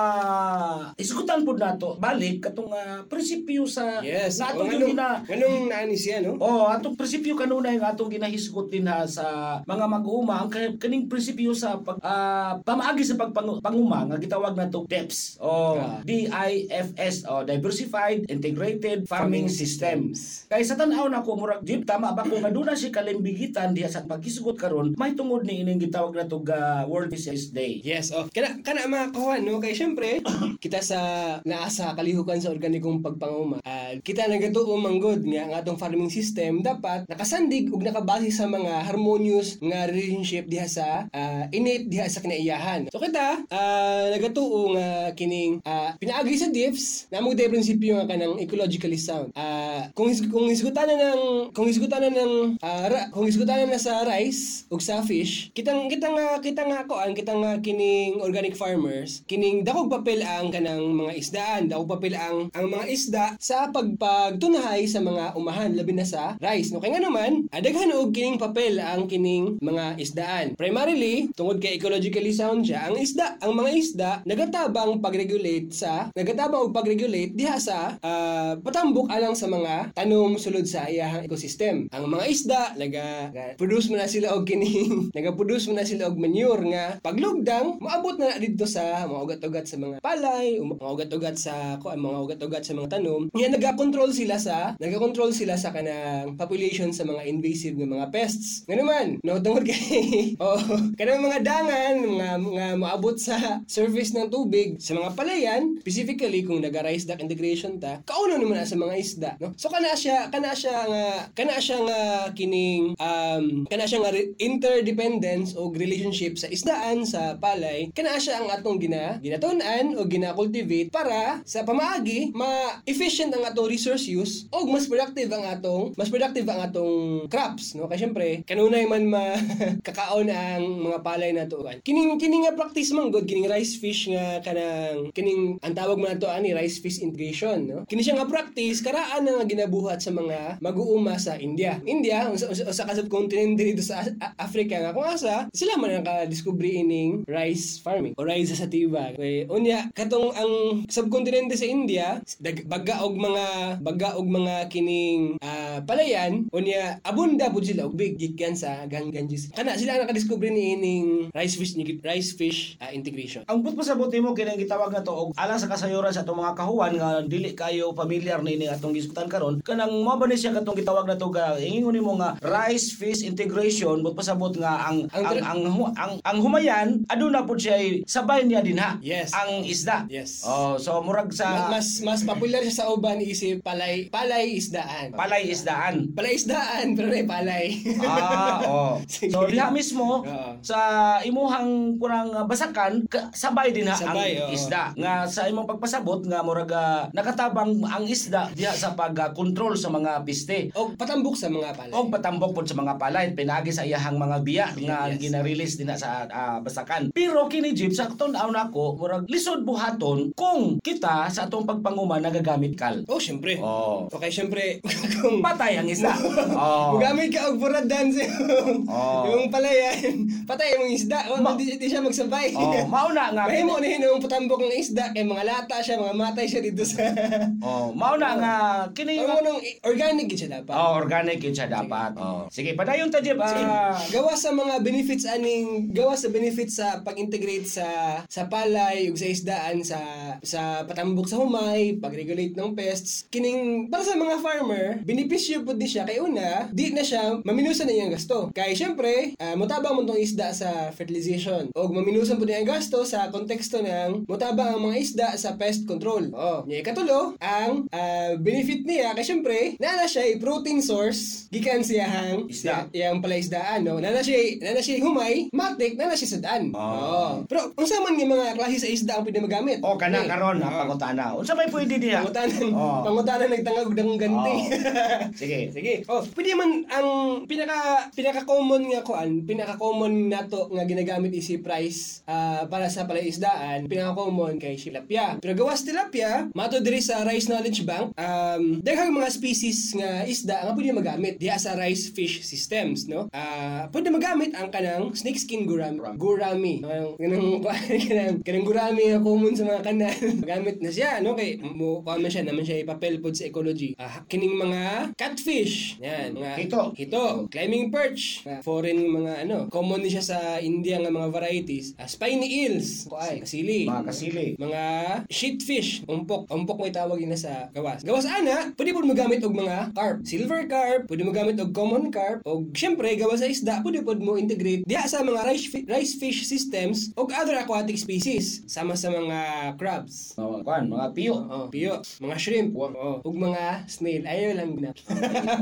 isgutan 0.96 1.44
pud 1.44 1.60
nato 1.60 1.96
balik 2.00 2.50
katong 2.50 2.72
prinsipyo 3.03 3.63
sa 3.63 4.00
Yes. 4.00 4.38
na 4.38 4.50
O, 4.50 4.50
atong 4.55 4.69
yung 4.69 4.84
gina 4.89 5.08
anong 5.22 5.58
naani 5.67 5.96
siya, 5.96 6.17
no? 6.19 6.36
Oh, 6.38 6.65
atong 6.65 6.93
prinsipyo 6.93 7.34
kanunay 7.34 7.75
nga 7.75 7.91
atong 7.91 8.10
ginahisgot 8.10 8.67
din 8.67 8.86
ha 8.86 9.03
sa 9.03 9.25
mga 9.63 9.86
mag-uuma 9.86 10.39
ang 10.39 10.50
ka- 10.50 10.77
kaning 10.77 11.05
prinsipyo 11.05 11.51
sa 11.51 11.77
pag 11.77 11.98
ah, 12.00 12.58
pamaagi 12.60 13.03
sa 13.03 13.15
pagpanguma 13.15 14.05
nga 14.05 14.17
gitawag 14.17 14.53
nato 14.53 14.84
DEPS 14.84 15.39
o 15.39 15.51
Ah. 15.75 16.00
DIFS 16.01 17.25
o 17.25 17.41
Diversified 17.43 18.25
Integrated 18.25 19.05
Farming, 19.05 19.46
Farming 19.46 19.48
System. 19.48 19.69
Systems. 20.12 20.19
Kay 20.48 20.62
sa 20.62 20.75
tan-aw 20.75 21.08
na 21.08 21.22
ko 21.22 21.36
murag 21.36 21.62
jeep 21.62 21.84
tama 21.84 22.12
ba 22.12 22.22
kung 22.22 22.41
aduna 22.41 22.74
si 22.74 22.89
kalimbigitan 22.89 23.72
diha 23.72 23.86
sa 23.86 24.01
paghisgot 24.01 24.55
karon 24.55 24.91
may 24.96 25.13
tungod 25.13 25.43
ni 25.43 25.60
ining 25.60 25.77
gitawag 25.77 26.15
nato 26.15 26.39
ga 26.39 26.84
World 26.84 27.10
Fisheries 27.10 27.50
Day. 27.50 27.79
Yes, 27.79 28.10
oh. 28.10 28.25
Kana 28.29 28.60
kana 28.60 28.86
mga 28.86 29.12
kawan, 29.12 29.41
no? 29.41 29.58
Kay 29.58 29.74
syempre, 29.74 30.19
kita 30.63 30.79
sa 30.79 31.00
naa 31.43 31.67
sa 31.67 31.93
kalihukan 31.93 32.38
sa 32.38 32.50
organic 32.50 32.78
organikong 32.79 33.03
pagpanguma. 33.03 33.59
Ah, 33.67 33.91
kita 34.00 34.31
nagatuo 34.31 34.79
manggod 34.79 35.27
nga 35.27 35.41
ang 35.43 35.53
atong 35.59 35.75
farming 35.75 36.07
system 36.07 36.63
dapat 36.63 37.03
nakasandig 37.12 37.67
ug 37.67 37.83
nakabase 37.83 38.31
sa 38.31 38.48
mga 38.48 38.88
harmonious 38.88 39.59
nga 39.59 39.86
relationship 39.91 40.48
diha 40.48 40.65
sa 40.65 41.12
ah, 41.12 41.43
innate 41.51 41.91
diha 41.91 42.07
sa 42.07 42.24
kinaiyahan. 42.24 42.88
So 42.89 43.03
kita 43.03 43.43
ah, 43.51 44.05
nagatuo 44.15 44.79
nga 44.79 45.12
kining 45.13 45.59
ah, 45.67 46.00
pinaagi 46.00 46.39
sa 46.39 46.48
diffs 46.48 47.12
namo 47.12 47.36
day 47.36 47.51
prinsipyo 47.51 48.00
nga 48.00 48.15
kanang 48.15 48.39
ecologically 48.39 48.98
sound. 48.98 49.36
Ah, 49.36 49.91
kung 49.91 50.07
his- 50.07 50.25
kung 50.31 50.48
hisgutan 50.48 50.88
na 50.88 50.95
ng 51.12 51.51
kung 51.51 51.67
hisgutan 51.67 52.07
na 52.07 52.12
ng 52.15 52.55
ah, 52.63 52.88
ra- 52.88 53.09
kung 53.12 53.27
hisgutan 53.27 53.67
na 53.67 53.75
sa 53.81 54.07
rice 54.07 54.63
ug 54.71 54.79
sa 54.79 55.03
fish, 55.03 55.51
kitang 55.51 55.91
kita 55.91 56.07
nga 56.07 56.39
kita 56.39 56.63
nga 56.63 56.88
koan 56.88 57.12
kita 57.12 57.36
nga 57.36 57.59
kining 57.59 58.24
organic 58.24 58.55
farmers, 58.55 59.21
kining 59.27 59.67
dakog 59.67 59.91
papel 59.91 60.24
ang 60.24 60.48
kanang 60.53 60.95
mga 60.95 61.13
isdaan, 61.19 61.62
dakog 61.67 62.00
papel 62.00 62.15
ang 62.15 62.48
ang 62.53 62.68
mga 62.71 62.85
isda 62.88 63.25
sa 63.35 63.67
pagpagtunahay 63.69 64.88
sa 64.88 65.03
mga 65.03 65.35
umahan 65.35 65.75
labi 65.75 65.91
na 65.91 66.07
sa 66.07 66.39
rice. 66.39 66.71
No 66.71 66.79
kay 66.79 66.95
nga 66.95 67.03
naman, 67.03 67.51
adaghan 67.51 67.91
og 67.91 68.15
kining 68.15 68.39
papel 68.39 68.79
ang 68.79 69.11
kining 69.11 69.59
mga 69.59 69.99
isdaan. 69.99 70.47
Primarily, 70.55 71.27
tungod 71.35 71.59
kay 71.59 71.75
ecologically 71.75 72.31
sound 72.31 72.63
siya, 72.63 72.88
ang 72.88 72.95
isda, 72.95 73.35
ang 73.43 73.51
mga 73.59 73.71
isda 73.75 74.09
nagatabang 74.23 75.03
pag-regulate 75.03 75.75
sa 75.75 76.07
nagatabang 76.15 76.71
og 76.71 76.75
pag-regulate 76.75 77.35
diha 77.35 77.59
sa 77.59 77.99
ah, 77.99 78.55
patambok 78.55 79.11
alang 79.11 79.35
sa 79.35 79.51
mga 79.51 79.91
tanom 79.91 80.39
sulod 80.39 80.63
sa 80.63 80.88
iyahang 80.88 81.27
ecosystem. 81.27 81.91
Ang 81.91 82.07
mga 82.07 82.25
isda 82.31 82.61
naga 82.79 83.27
naga- 83.33 83.55
produce 83.59 83.91
mo 83.91 83.99
na 83.99 84.07
sila 84.07 84.31
og 84.39 84.47
kining 84.47 85.09
naga-produce 85.17 85.67
mo 85.67 85.75
na 85.75 85.83
sila 85.83 86.07
og 86.07 86.15
manure 86.15 86.63
nga 86.71 86.85
paglugdang 87.03 87.75
maabot 87.83 88.15
na 88.15 88.29
na 88.29 88.38
didto 88.38 88.69
sa 88.69 89.09
mga 89.09 89.21
ugat-ugat 89.25 89.65
sa 89.65 89.81
mga 89.81 89.97
palay, 90.05 90.61
o 90.61 90.69
mga 90.69 90.93
ugat-ugat 90.93 91.35
sa 91.41 91.81
ko 91.81 91.89
mga 91.89 92.19
ugat-ugat 92.29 92.59
sa 92.66 92.75
mga 92.75 93.00
tanom. 93.00 93.30
Nga 93.32 93.56
naga-control 93.56 94.12
sila 94.12 94.36
sa 94.39 94.74
naga-control 94.78 95.32
sila 95.32 95.56
sa 95.56 95.72
kanang 95.74 96.36
population 96.36 96.92
sa 96.96 97.06
mga 97.06 97.25
invasive 97.28 97.75
nga 97.78 97.88
mga 97.88 98.08
pests. 98.12 98.63
Nga 98.66 98.78
naman, 98.80 99.06
no 99.24 99.39
tungod 99.42 99.66
kay 99.68 100.34
oh, 100.44 100.60
kanang 100.96 101.24
mga 101.24 101.39
dangan 101.44 101.94
mga 102.00 102.28
mga 102.39 102.66
maabot 102.80 103.16
sa 103.18 103.62
surface 103.66 104.16
ng 104.16 104.30
tubig 104.32 104.80
sa 104.82 104.96
mga 104.96 105.13
palayan, 105.16 105.78
specifically 105.82 106.44
kung 106.44 106.62
naga-rice 106.63 107.06
duct 107.06 107.24
integration 107.24 107.78
ta, 107.78 108.01
kauno 108.06 108.38
naman 108.38 108.62
na 108.62 108.68
sa 108.68 108.80
mga 108.80 108.96
isda, 108.96 109.32
no? 109.42 109.54
So 109.56 109.72
kana 109.72 109.94
siya 109.94 110.32
kana 110.34 110.54
siya 110.56 110.88
nga 110.88 111.06
kana 111.36 111.56
siya 111.58 111.78
nga 111.84 112.00
kining 112.34 112.96
um 113.00 113.66
kana 113.68 113.86
siya 113.86 114.01
nga 114.04 114.12
interdependence 114.39 115.54
o 115.56 115.72
relationship 115.72 116.36
sa 116.39 116.50
isdaan 116.50 117.04
sa 117.06 117.38
palay, 117.38 117.92
kana 117.94 118.18
siya 118.18 118.42
ang 118.44 118.48
atong 118.51 118.80
gina 118.82 119.18
ginatun-an 119.20 119.96
o 119.98 120.06
gina-cultivate 120.06 120.89
para 120.89 121.42
sa 121.46 121.63
pamaagi 121.63 122.32
ma-efficient 122.50 123.32
ang 123.32 123.46
atong 123.46 123.70
resource 123.70 124.10
use 124.10 124.50
o 124.50 124.65
mas 124.65 124.89
productive 124.89 125.29
ang 125.29 125.46
atong 125.46 125.94
mas 125.94 126.10
productive 126.10 126.48
ang 126.50 126.65
atong 126.65 127.25
crops, 127.29 127.77
no? 127.77 127.86
Kaya 127.86 128.10
syempre, 128.10 128.41
kanunay 128.50 128.89
man 128.89 129.06
ma 129.06 129.38
kakaon 129.88 130.27
ang 130.34 130.63
mga 130.89 131.00
palay 131.06 131.32
na 131.32 131.46
tuan. 131.46 131.77
Kining 131.86 132.18
kining 132.18 132.50
nga 132.50 132.58
practice 132.58 132.89
man 132.96 133.13
good 133.13 133.29
kining 133.29 133.50
rice 133.50 133.77
fish 133.77 134.10
nga 134.10 134.41
kanang 134.41 135.13
kining 135.13 135.62
ang 135.62 135.74
tawag 135.77 136.01
man 136.01 136.18
to 136.18 136.25
ani 136.25 136.56
rice 136.58 136.82
fish 136.82 137.00
integration, 137.03 137.70
no? 137.70 137.79
Kini 137.86 138.01
siya 138.01 138.18
nga 138.18 138.29
practice 138.29 138.82
karaan 138.82 139.25
na 139.25 139.38
nga 139.39 139.46
ginabuhat 139.46 140.01
sa 140.01 140.10
mga 140.10 140.63
mag-uuma 140.63 141.20
sa 141.22 141.38
India. 141.38 141.77
India, 141.86 142.25
sa, 142.36 142.51
sa, 142.56 142.72
sa 142.74 142.98
subcontinent 142.98 143.60
dito 143.60 143.84
sa 143.84 144.01
Africa 144.39 144.79
nga 144.82 144.96
kung 144.96 145.06
asa, 145.06 145.48
sila 145.53 145.77
man 145.77 146.01
ang 146.01 146.06
ka-discovery 146.06 146.82
ining 146.82 147.27
rice 147.27 147.77
farming 147.79 148.15
o 148.18 148.25
rice 148.25 148.56
sativa. 148.56 149.13
Kaya 149.13 149.46
unya 149.51 149.91
katong 149.94 150.34
ang 150.34 150.51
subcontinent 150.88 151.51
sa 151.53 151.68
India, 151.68 152.24
dag, 152.39 152.63
baga 152.65 153.03
og 153.03 153.19
mga 153.19 153.46
baga 153.84 154.15
og 154.15 154.24
mga 154.25 154.72
kining 154.72 155.36
ah, 155.43 155.84
palayan, 155.84 156.48
unya 156.50 157.03
abunda 157.03 157.51
pud 157.51 157.67
sila 157.67 157.86
og 157.86 157.96
big 157.96 158.15
gikan 158.15 158.55
sa 158.55 158.88
Ganges. 158.88 159.51
Kana 159.51 159.75
sila 159.75 160.00
ang 160.00 160.08
nakadiscover 160.08 160.48
ni 160.48 160.74
ining 160.74 161.08
rice 161.36 161.60
fish 161.60 161.75
rice 162.00 162.31
fish 162.34 162.79
ah, 162.79 162.89
integration. 162.89 163.43
Ang 163.46 163.60
put 163.62 163.75
pasabot 163.75 164.08
nimo 164.08 164.31
kinang 164.31 164.55
gitawag 164.55 164.89
na 164.89 165.03
to 165.03 165.12
og 165.12 165.29
alang 165.36 165.60
sa 165.60 165.67
kasayuran 165.67 166.15
sa 166.15 166.24
atong 166.24 166.39
mga 166.39 166.55
kahuan 166.55 166.93
nga 166.96 167.10
dili 167.22 167.51
kayo 167.51 167.91
familiar 167.91 168.39
ni 168.39 168.55
ini 168.55 168.72
atong 168.72 168.96
giskutan 168.96 169.27
karon 169.27 169.60
kanang 169.60 169.91
mo 169.91 170.15
ba 170.15 170.25
ni 170.25 170.39
siya 170.39 170.55
katong 170.55 170.79
gitawag 170.79 171.05
na 171.05 171.19
to 171.19 171.27
ga 171.27 171.60
ingon 171.60 171.91
nimo 171.91 172.15
nga 172.15 172.39
rice 172.39 172.96
fish 172.96 173.22
integration 173.22 174.00
but 174.00 174.15
pasabot 174.15 174.55
nga 174.55 174.88
ang 174.88 175.12
Ang 175.12 175.25
ang 175.25 175.39
ang, 175.43 175.62
hu- 175.67 175.96
ang, 175.96 176.13
ang 176.22 176.38
humayan 176.39 176.88
aduna 177.05 177.43
pud 177.43 177.60
siya 177.60 177.75
sabay 178.05 178.48
niya 178.48 178.63
dinha 178.63 178.96
Yes. 179.01 179.34
ang 179.34 179.63
isda. 179.63 180.05
Yes. 180.08 180.43
Oh, 180.43 180.77
so 180.77 181.01
murag 181.01 181.31
sa 181.31 181.67
Ma- 181.67 181.77
mas 181.77 182.00
mas 182.00 182.22
popular 182.29 182.62
siya 182.62 182.75
sa 182.77 182.89
uban 182.89 183.17
isip 183.17 183.59
palay 183.59 184.05
palay 184.07 184.53
isdaan. 184.53 185.09
palay 185.12 185.50
isdaan. 185.50 186.13
Palay 186.13 186.33
isdaan 186.36 186.93
pero 186.93 187.09
na 187.09 187.25
palay. 187.25 187.65
ah, 188.03 188.59
oh. 188.63 188.93
So 189.33 189.45
diha 189.45 189.69
mismo 189.69 190.21
Oo. 190.21 190.51
sa 190.62 190.79
imuhang 191.21 191.98
kurang 191.98 192.29
uh, 192.31 192.45
basakan 192.45 193.05
ka- 193.05 193.33
sabay 193.33 193.71
din 193.71 193.86
ha 193.86 193.95
Sabay, 193.95 194.38
ang 194.38 194.45
oo. 194.45 194.53
isda 194.53 194.83
nga 194.93 195.25
sa 195.25 195.45
imong 195.45 195.65
pagpasabot 195.67 196.21
nga 196.24 196.39
murag 196.39 196.69
uh, 196.69 197.09
nakatabang 197.12 197.81
ang 197.83 198.05
isda 198.05 198.51
diha 198.51 198.71
sa 198.71 198.93
pag-control 198.93 199.74
sa 199.74 199.89
mga 199.89 200.21
piste. 200.21 200.69
o 200.74 200.91
patambok 200.91 201.33
sa 201.33 201.48
mga 201.48 201.74
palay. 201.74 201.93
Og 201.93 202.07
patambok 202.07 202.51
pod 202.53 202.65
sa 202.65 202.75
mga 202.75 202.93
palay 202.95 203.25
pinagi 203.31 203.71
sa 203.71 203.81
iyahang 203.81 204.15
mga 204.15 204.38
biya 204.41 204.67
nga 204.77 204.98
Yes. 205.09 205.17
gina-release 205.19 205.75
din 205.75 205.89
sa 205.91 206.27
ah, 206.27 206.59
basakan. 206.59 207.09
Pero 207.09 207.48
kini 207.48 207.71
Jeep 207.71 207.91
sa 207.91 208.05
tun-aw 208.05 208.50
nako 208.50 208.93
murag 208.95 209.25
lisod 209.25 209.63
buhaton 209.63 210.36
kung 210.36 210.77
kita 210.77 211.25
sa 211.27 211.48
atong 211.48 211.63
pagpanguma 211.63 212.18
nagagamit 212.21 212.73
kal. 212.73 213.01
Oh, 213.05 213.17
syempre. 213.17 213.57
Oh. 213.57 214.05
Okay, 214.09 214.29
syempre, 214.29 214.79
kung 215.17 215.39
Patay 215.39 215.75
ang 215.75 215.88
isda. 215.91 216.13
oh. 216.49 216.95
Mugamit 216.95 217.29
ka 217.29 217.47
og 217.47 217.57
buradan 217.57 218.09
sa 218.09 218.21
yung, 218.21 218.85
Oh. 218.85 219.23
yung 219.27 219.47
palayan. 219.47 220.15
Patay 220.43 220.75
mong 220.75 220.91
isda. 220.91 221.19
O, 221.29 221.39
Ma- 221.39 221.55
di, 221.55 221.75
di 221.75 221.88
siya 221.88 221.99
magsabay. 221.99 222.53
Oh, 222.53 222.85
mauna 222.85 223.31
nga. 223.31 223.43
Mahimo 223.49 223.77
na 223.77 223.88
yun 223.88 224.05
yung 224.05 224.19
patambok 224.19 224.61
ng 224.61 224.75
isda 224.75 225.11
kay 225.11 225.23
mga 225.23 225.43
lata 225.43 225.79
siya, 225.79 225.97
mga 225.97 226.15
matay 226.15 226.45
siya 226.45 226.61
dito 226.61 226.83
sa... 226.83 227.03
Oh, 227.59 227.91
mauna 227.91 228.33
nga 228.35 228.53
kini 228.91 229.19
Ang 229.19 229.35
unang 229.35 229.59
organic 229.83 230.25
gid 230.27 230.39
siya 230.39 230.51
dapat. 230.57 230.71
Oh, 230.71 230.95
organic 230.95 231.38
yun 231.38 231.51
siya 231.51 231.67
dapat. 231.67 232.15
Oh. 232.15 232.47
Sige, 232.47 232.71
padayon 232.71 233.07
ta. 233.07 233.19
Sige. 233.19 233.35
Ah, 233.35 233.93
gawa 234.09 234.33
sa 234.33 234.49
mga 234.49 234.79
benefits 234.79 235.27
aning 235.27 235.91
gawa 235.91 236.15
sa 236.15 236.27
benefits 236.27 236.79
sa 236.79 237.03
pag-integrate 237.03 237.67
sa 237.67 237.85
sa 238.25 238.47
palay 238.47 239.05
ug 239.05 239.15
sa 239.15 239.27
isdaan 239.27 239.83
sa 239.83 239.99
sa 240.39 240.61
patambok 240.81 241.27
sa 241.27 241.38
humay, 241.38 241.99
pag-regulate 242.00 242.53
ng 242.53 242.72
pests. 242.74 243.27
Kining 243.27 243.88
para 243.88 244.01
sa 244.01 244.15
mga 244.15 244.39
farmer, 244.39 244.86
benepisyo 245.03 245.62
pud 245.62 245.75
ni 245.75 245.86
siya 245.86 246.03
kay 246.03 246.20
una, 246.20 246.68
di 246.70 246.91
na 246.91 247.03
siya 247.03 247.39
maminusan 247.39 247.86
na 247.86 247.94
iyang 247.94 248.12
gasto. 248.12 248.50
Kay 248.51 248.74
syempre, 248.74 249.36
ah, 249.38 249.53
mutabang 249.53 249.94
mo 249.94 250.03
tong 250.03 250.18
isda 250.18 250.51
sa 250.51 250.89
fertilization. 250.89 251.70
Og 251.74 251.89
maminusan 251.89 252.38
pud 252.38 252.48
niya 252.48 252.62
ang 252.62 252.72
gasto 252.72 253.03
sa 253.03 253.27
konteksto 253.27 253.79
ng 253.79 254.25
mutabang 254.25 254.72
ang 254.72 254.82
mga 254.82 254.98
isda 254.98 255.27
sa 255.36 255.53
pest 255.53 255.84
control. 255.84 256.32
Oh, 256.32 256.63
nya 256.63 256.79
ikatulo, 256.79 257.36
ang 257.38 257.88
ah, 257.89 258.34
benefit 258.36 258.84
niya 258.84 259.12
kay 259.12 259.25
syempre, 259.25 259.58
naa 259.77 259.96
na 259.96 260.06
siya 260.06 260.24
ay 260.24 260.38
protein 260.38 260.79
source 260.79 261.50
gikan 261.50 261.82
siyang 261.82 262.46
Isda. 262.46 262.86
yang 262.91 263.20
palaisdaan 263.20 263.82
no 263.82 263.98
nana 263.98 264.22
siya 264.22 264.38
nana 264.62 264.79
siya 264.79 265.01
humay 265.01 265.50
matik 265.50 265.98
nana 265.98 266.13
siya 266.13 266.29
sa 266.29 266.39
daan 266.39 266.70
Oh. 266.70 266.77
Oo. 266.79 267.29
pero 267.50 267.74
unsa 267.74 267.98
man 268.00 268.13
nga 268.13 268.27
mga 268.27 268.53
klase 268.53 268.77
sa 268.77 268.88
isda 268.88 269.13
ang 269.18 269.25
pwede 269.25 269.41
magamit 269.41 269.79
oh, 269.82 269.98
kana 269.98 270.22
Okay. 270.22 270.29
karon 270.29 270.60
ang 270.60 270.70
Oo. 270.70 270.79
pangutana. 270.84 271.25
Unsa 271.34 271.56
may 271.56 271.65
pwede 271.68 271.88
diha? 271.98 272.22
pangutanan 272.22 272.69
Oh. 272.69 273.01
pangutanan 273.01 273.50
nagtangag 273.50 273.89
ng 273.96 274.12
ganti 274.19 274.55
Sige. 275.41 275.72
Sige. 275.72 275.93
Oh, 276.12 276.22
pwede 276.36 276.51
man 276.53 276.84
ang 276.89 277.08
pinaka 277.46 278.10
pinaka 278.12 278.43
common 278.43 278.91
nga 278.91 279.01
kuan, 279.05 279.46
pinaka 279.48 279.79
common 279.79 280.27
nato 280.27 280.67
nga 280.69 280.84
ginagamit 280.86 281.31
isip 281.31 281.63
rice 281.63 282.22
ah, 282.27 282.67
para 282.67 282.91
sa 282.91 283.08
palaisdaan, 283.08 283.88
pinaka 283.88 284.15
common 284.17 284.60
kay 284.60 284.75
tilapia. 284.75 285.38
Pero 285.39 285.53
gawas 285.55 285.86
tilapia, 285.86 286.50
mato 286.51 286.81
diri 286.84 287.00
sa 287.00 287.24
Rice 287.24 287.48
Knowledge 287.48 287.86
Bank, 287.88 288.12
um 288.15 288.81
daghang 288.84 289.13
mga 289.13 289.29
species 289.31 289.96
nga 289.96 290.25
isda 290.25 290.65
nga 290.65 290.74
pwede 290.75 290.91
magamit 290.91 291.34
diha 291.39 291.55
sa 291.55 291.77
rice 291.77 292.12
fish 292.12 292.43
systems, 292.43 293.08
no? 293.08 293.29
Ah, 293.31 293.88
pwede 293.93 294.12
magamit 294.12 294.51
ang 294.58 294.69
kanang 294.74 295.13
snakeskin 295.15 295.63
gurami. 295.63 296.01
Gurami. 296.17 296.75
Kanang 296.84 297.15
kanang 297.15 297.62
kanang, 298.10 298.38
kanang 298.43 298.65
gurami 298.67 299.01
nga 299.13 299.24
common 299.24 299.53
sa 299.55 299.63
mga 299.65 299.81
kanan. 299.86 300.17
magamit 300.43 300.77
na 300.81 300.91
siya, 300.91 301.22
no? 301.22 301.38
Kay 301.38 301.62
mo 301.79 302.03
kuan 302.03 302.19
man 302.19 302.27
siya 302.27 302.43
naman 302.43 302.67
siya 302.67 302.83
ipapel 302.83 303.24
pod 303.24 303.39
sa 303.39 303.48
ecology. 303.48 303.95
Ah, 303.95 304.27
kining 304.27 304.59
mga 304.59 305.15
catfish. 305.15 305.95
Yan, 306.03 306.36
mga 306.36 306.59
Hito. 306.59 306.81
Hito, 306.91 307.48
climbing 307.48 307.88
perch, 307.88 308.43
mga 308.43 308.59
foreign 308.59 309.00
mga 309.07 309.48
ano, 309.48 309.71
common 309.71 310.03
siya 310.03 310.19
sa 310.19 310.39
India 310.59 311.00
nga 311.00 311.07
mga 311.07 311.31
varieties. 311.31 311.95
Ah, 311.95 312.09
spiny 312.09 312.67
eels, 312.67 313.07
kuay, 313.07 313.39
kasili. 313.39 313.88
Mga 313.88 314.03
kasili. 314.03 314.48
Mga 314.59 314.83
shitfish, 315.31 316.03
umpok. 316.09 316.51
Umpok 316.51 316.75
mo 316.81 316.86
itawag 316.89 317.21
yun 317.21 317.31
na 317.31 317.39
sa 317.39 317.71
gawas. 317.71 318.03
Gawas 318.03 318.27
ana, 318.27 318.75
pwede 318.75 318.91
po 318.91 319.00
magamit 319.05 319.39
og 319.45 319.55
mga 319.55 319.95
carp. 319.95 320.17
Silver 320.27 320.67
carp, 320.67 321.07
pwede 321.07 321.24
magamit 321.24 321.55
og 321.63 321.71
common 321.71 322.12
carp. 322.12 322.43
Og 322.43 322.74
syempre, 322.75 323.13
gawas 323.15 323.39
sa 323.39 323.48
isda, 323.48 323.79
pwede 323.86 324.03
po 324.03 324.17
mo 324.19 324.36
integrate 324.36 324.83
diha 324.83 325.05
sa 325.05 325.21
mga 325.24 325.45
rice, 325.48 325.69
fi- 325.69 325.86
rice 325.88 326.17
fish 326.17 326.43
systems 326.50 327.13
og 327.15 327.29
other 327.31 327.55
aquatic 327.55 327.95
species. 327.95 328.65
Sama 328.65 328.98
sa 328.98 329.13
mga 329.13 329.39
crabs. 329.77 330.33
Mga 330.36 330.57
kuan, 330.65 330.83
mga 330.89 331.07
piyo. 331.13 331.33
Oh, 331.45 331.68
piyo, 331.69 331.93
mga 332.19 332.35
shrimp, 332.38 332.71
oh, 332.75 333.21
ug 333.21 333.35
mga 333.35 333.85
snail. 333.85 334.23
Ayaw 334.25 334.51
lang 334.57 334.69
na. 334.77 334.91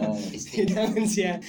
Oh. 0.04 0.16
Kailangan 0.56 1.06
siya. 1.06 1.40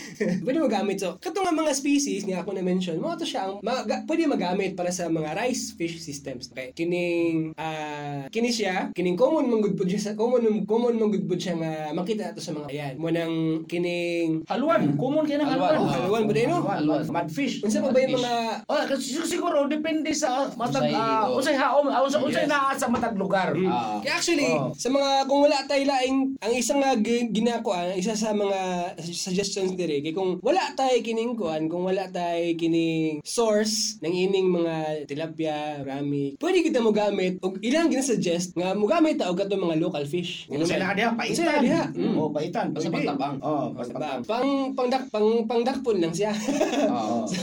pwede 0.43 0.59
magamit. 0.59 0.99
So, 0.99 1.17
kato 1.19 1.41
nga 1.41 1.55
mga 1.55 1.73
species 1.73 2.27
nga 2.27 2.43
ako 2.43 2.55
na-mention, 2.55 2.99
mga 2.99 3.19
to 3.19 3.27
siya 3.27 3.49
ang 3.49 3.55
maga, 3.63 4.03
pwede 4.05 4.27
magamit 4.27 4.73
para 4.75 4.91
sa 4.91 5.07
mga 5.09 5.35
rice 5.35 5.73
fish 5.75 5.99
systems. 5.99 6.51
Okay? 6.51 6.75
Kining 6.75 7.55
ah 7.55 8.27
kini 8.29 8.51
siya, 8.51 8.91
kining 8.93 9.17
common 9.17 9.47
man 9.47 9.61
good 9.61 9.77
food 9.77 9.89
siya 9.89 10.03
sa 10.03 10.13
common 10.15 10.65
common 10.65 10.97
man 10.97 11.09
good 11.09 11.25
food 11.25 11.41
siya 11.41 11.55
nga 11.57 11.73
makita 11.93 12.33
ato 12.33 12.43
sa 12.43 12.53
mga 12.53 12.69
ayan. 12.69 12.95
Mo 12.99 13.09
nang 13.09 13.65
kining 13.67 14.43
Haluan, 14.49 14.97
common 14.97 15.25
kaya 15.25 15.41
ng 15.41 15.49
Haluan, 15.49 15.71
haluan. 15.77 15.87
oh. 15.87 15.95
haluan 15.95 16.23
ba 16.25 16.33
din, 16.33 16.49
no? 16.49 16.59
Haluan. 16.65 17.03
Mudfish. 17.07 17.63
Unsa 17.63 17.79
pa 17.81 17.91
ba 17.93 17.99
yung 18.01 18.17
mga 18.17 18.33
Oh, 18.67 18.83
kasi 18.85 19.17
siguro 19.23 19.69
depende 19.69 20.11
sa 20.13 20.49
matag 20.57 20.89
Unsay, 20.89 20.95
ah, 20.97 21.25
oh. 21.29 21.37
unsay 21.39 21.57
haom, 21.57 21.87
ah, 21.89 22.01
unsay 22.03 22.21
unsay 22.21 22.45
Yes. 22.45 22.51
naa 22.51 22.73
sa 22.73 22.87
matag 22.89 23.17
lugar. 23.19 23.53
Ah. 23.69 23.99
Kaya 24.01 24.15
actually, 24.17 24.48
Oh. 24.51 24.71
sa 24.73 24.89
mga, 24.89 25.11
kung 25.25 25.41
wala 25.41 25.59
tayo 25.65 25.83
laing, 25.83 26.37
ang 26.39 26.53
isang 26.53 26.79
nga 26.79 26.95
gi- 26.95 27.29
ginako, 27.31 27.75
isa 27.95 28.15
sa 28.15 28.33
mga 28.33 28.61
suggestions 28.99 29.75
dire, 29.75 30.01
kay 30.01 30.13
kung 30.13 30.39
wala 30.41 30.73
tayo 30.75 30.95
kining 31.01 31.35
kuan, 31.35 31.67
kung 31.67 31.85
wala 31.85 32.09
tayo 32.09 32.41
kining 32.55 33.21
source 33.23 33.99
ng 34.01 34.11
ining 34.11 34.49
mga 34.49 34.75
tilapia, 35.05 35.57
rami, 35.83 36.35
pwede 36.39 36.63
kita 36.63 36.79
mo 36.79 36.91
gamit, 36.91 37.39
og 37.41 37.59
ilang 37.61 37.89
ginasuggest 37.89 38.55
nga 38.55 38.73
mo 38.73 38.87
gamit 38.87 39.19
ta 39.19 39.29
og 39.29 39.39
katong 39.39 39.61
mga 39.61 39.79
local 39.79 40.05
fish. 40.05 40.47
Unsay 40.49 40.79
naa 40.79 40.95
diha 40.95 41.11
Unsay 41.11 41.19
paitan. 41.19 41.47
naa 41.47 41.65
diha? 41.65 41.83
Mm. 41.93 42.15
Oh, 42.15 42.31
paitan. 42.31 42.67
Basta 42.71 42.89
pagtabang. 42.89 43.37
Oh, 43.41 43.65
basta 43.75 43.93
Pang 44.25 44.51
pangdak 44.73 45.05
pang 45.11 45.29
pangdakpon 45.45 45.99
lang 45.99 46.15
siya. 46.15 46.33
Oo. 46.95 47.27
so, 47.31 47.39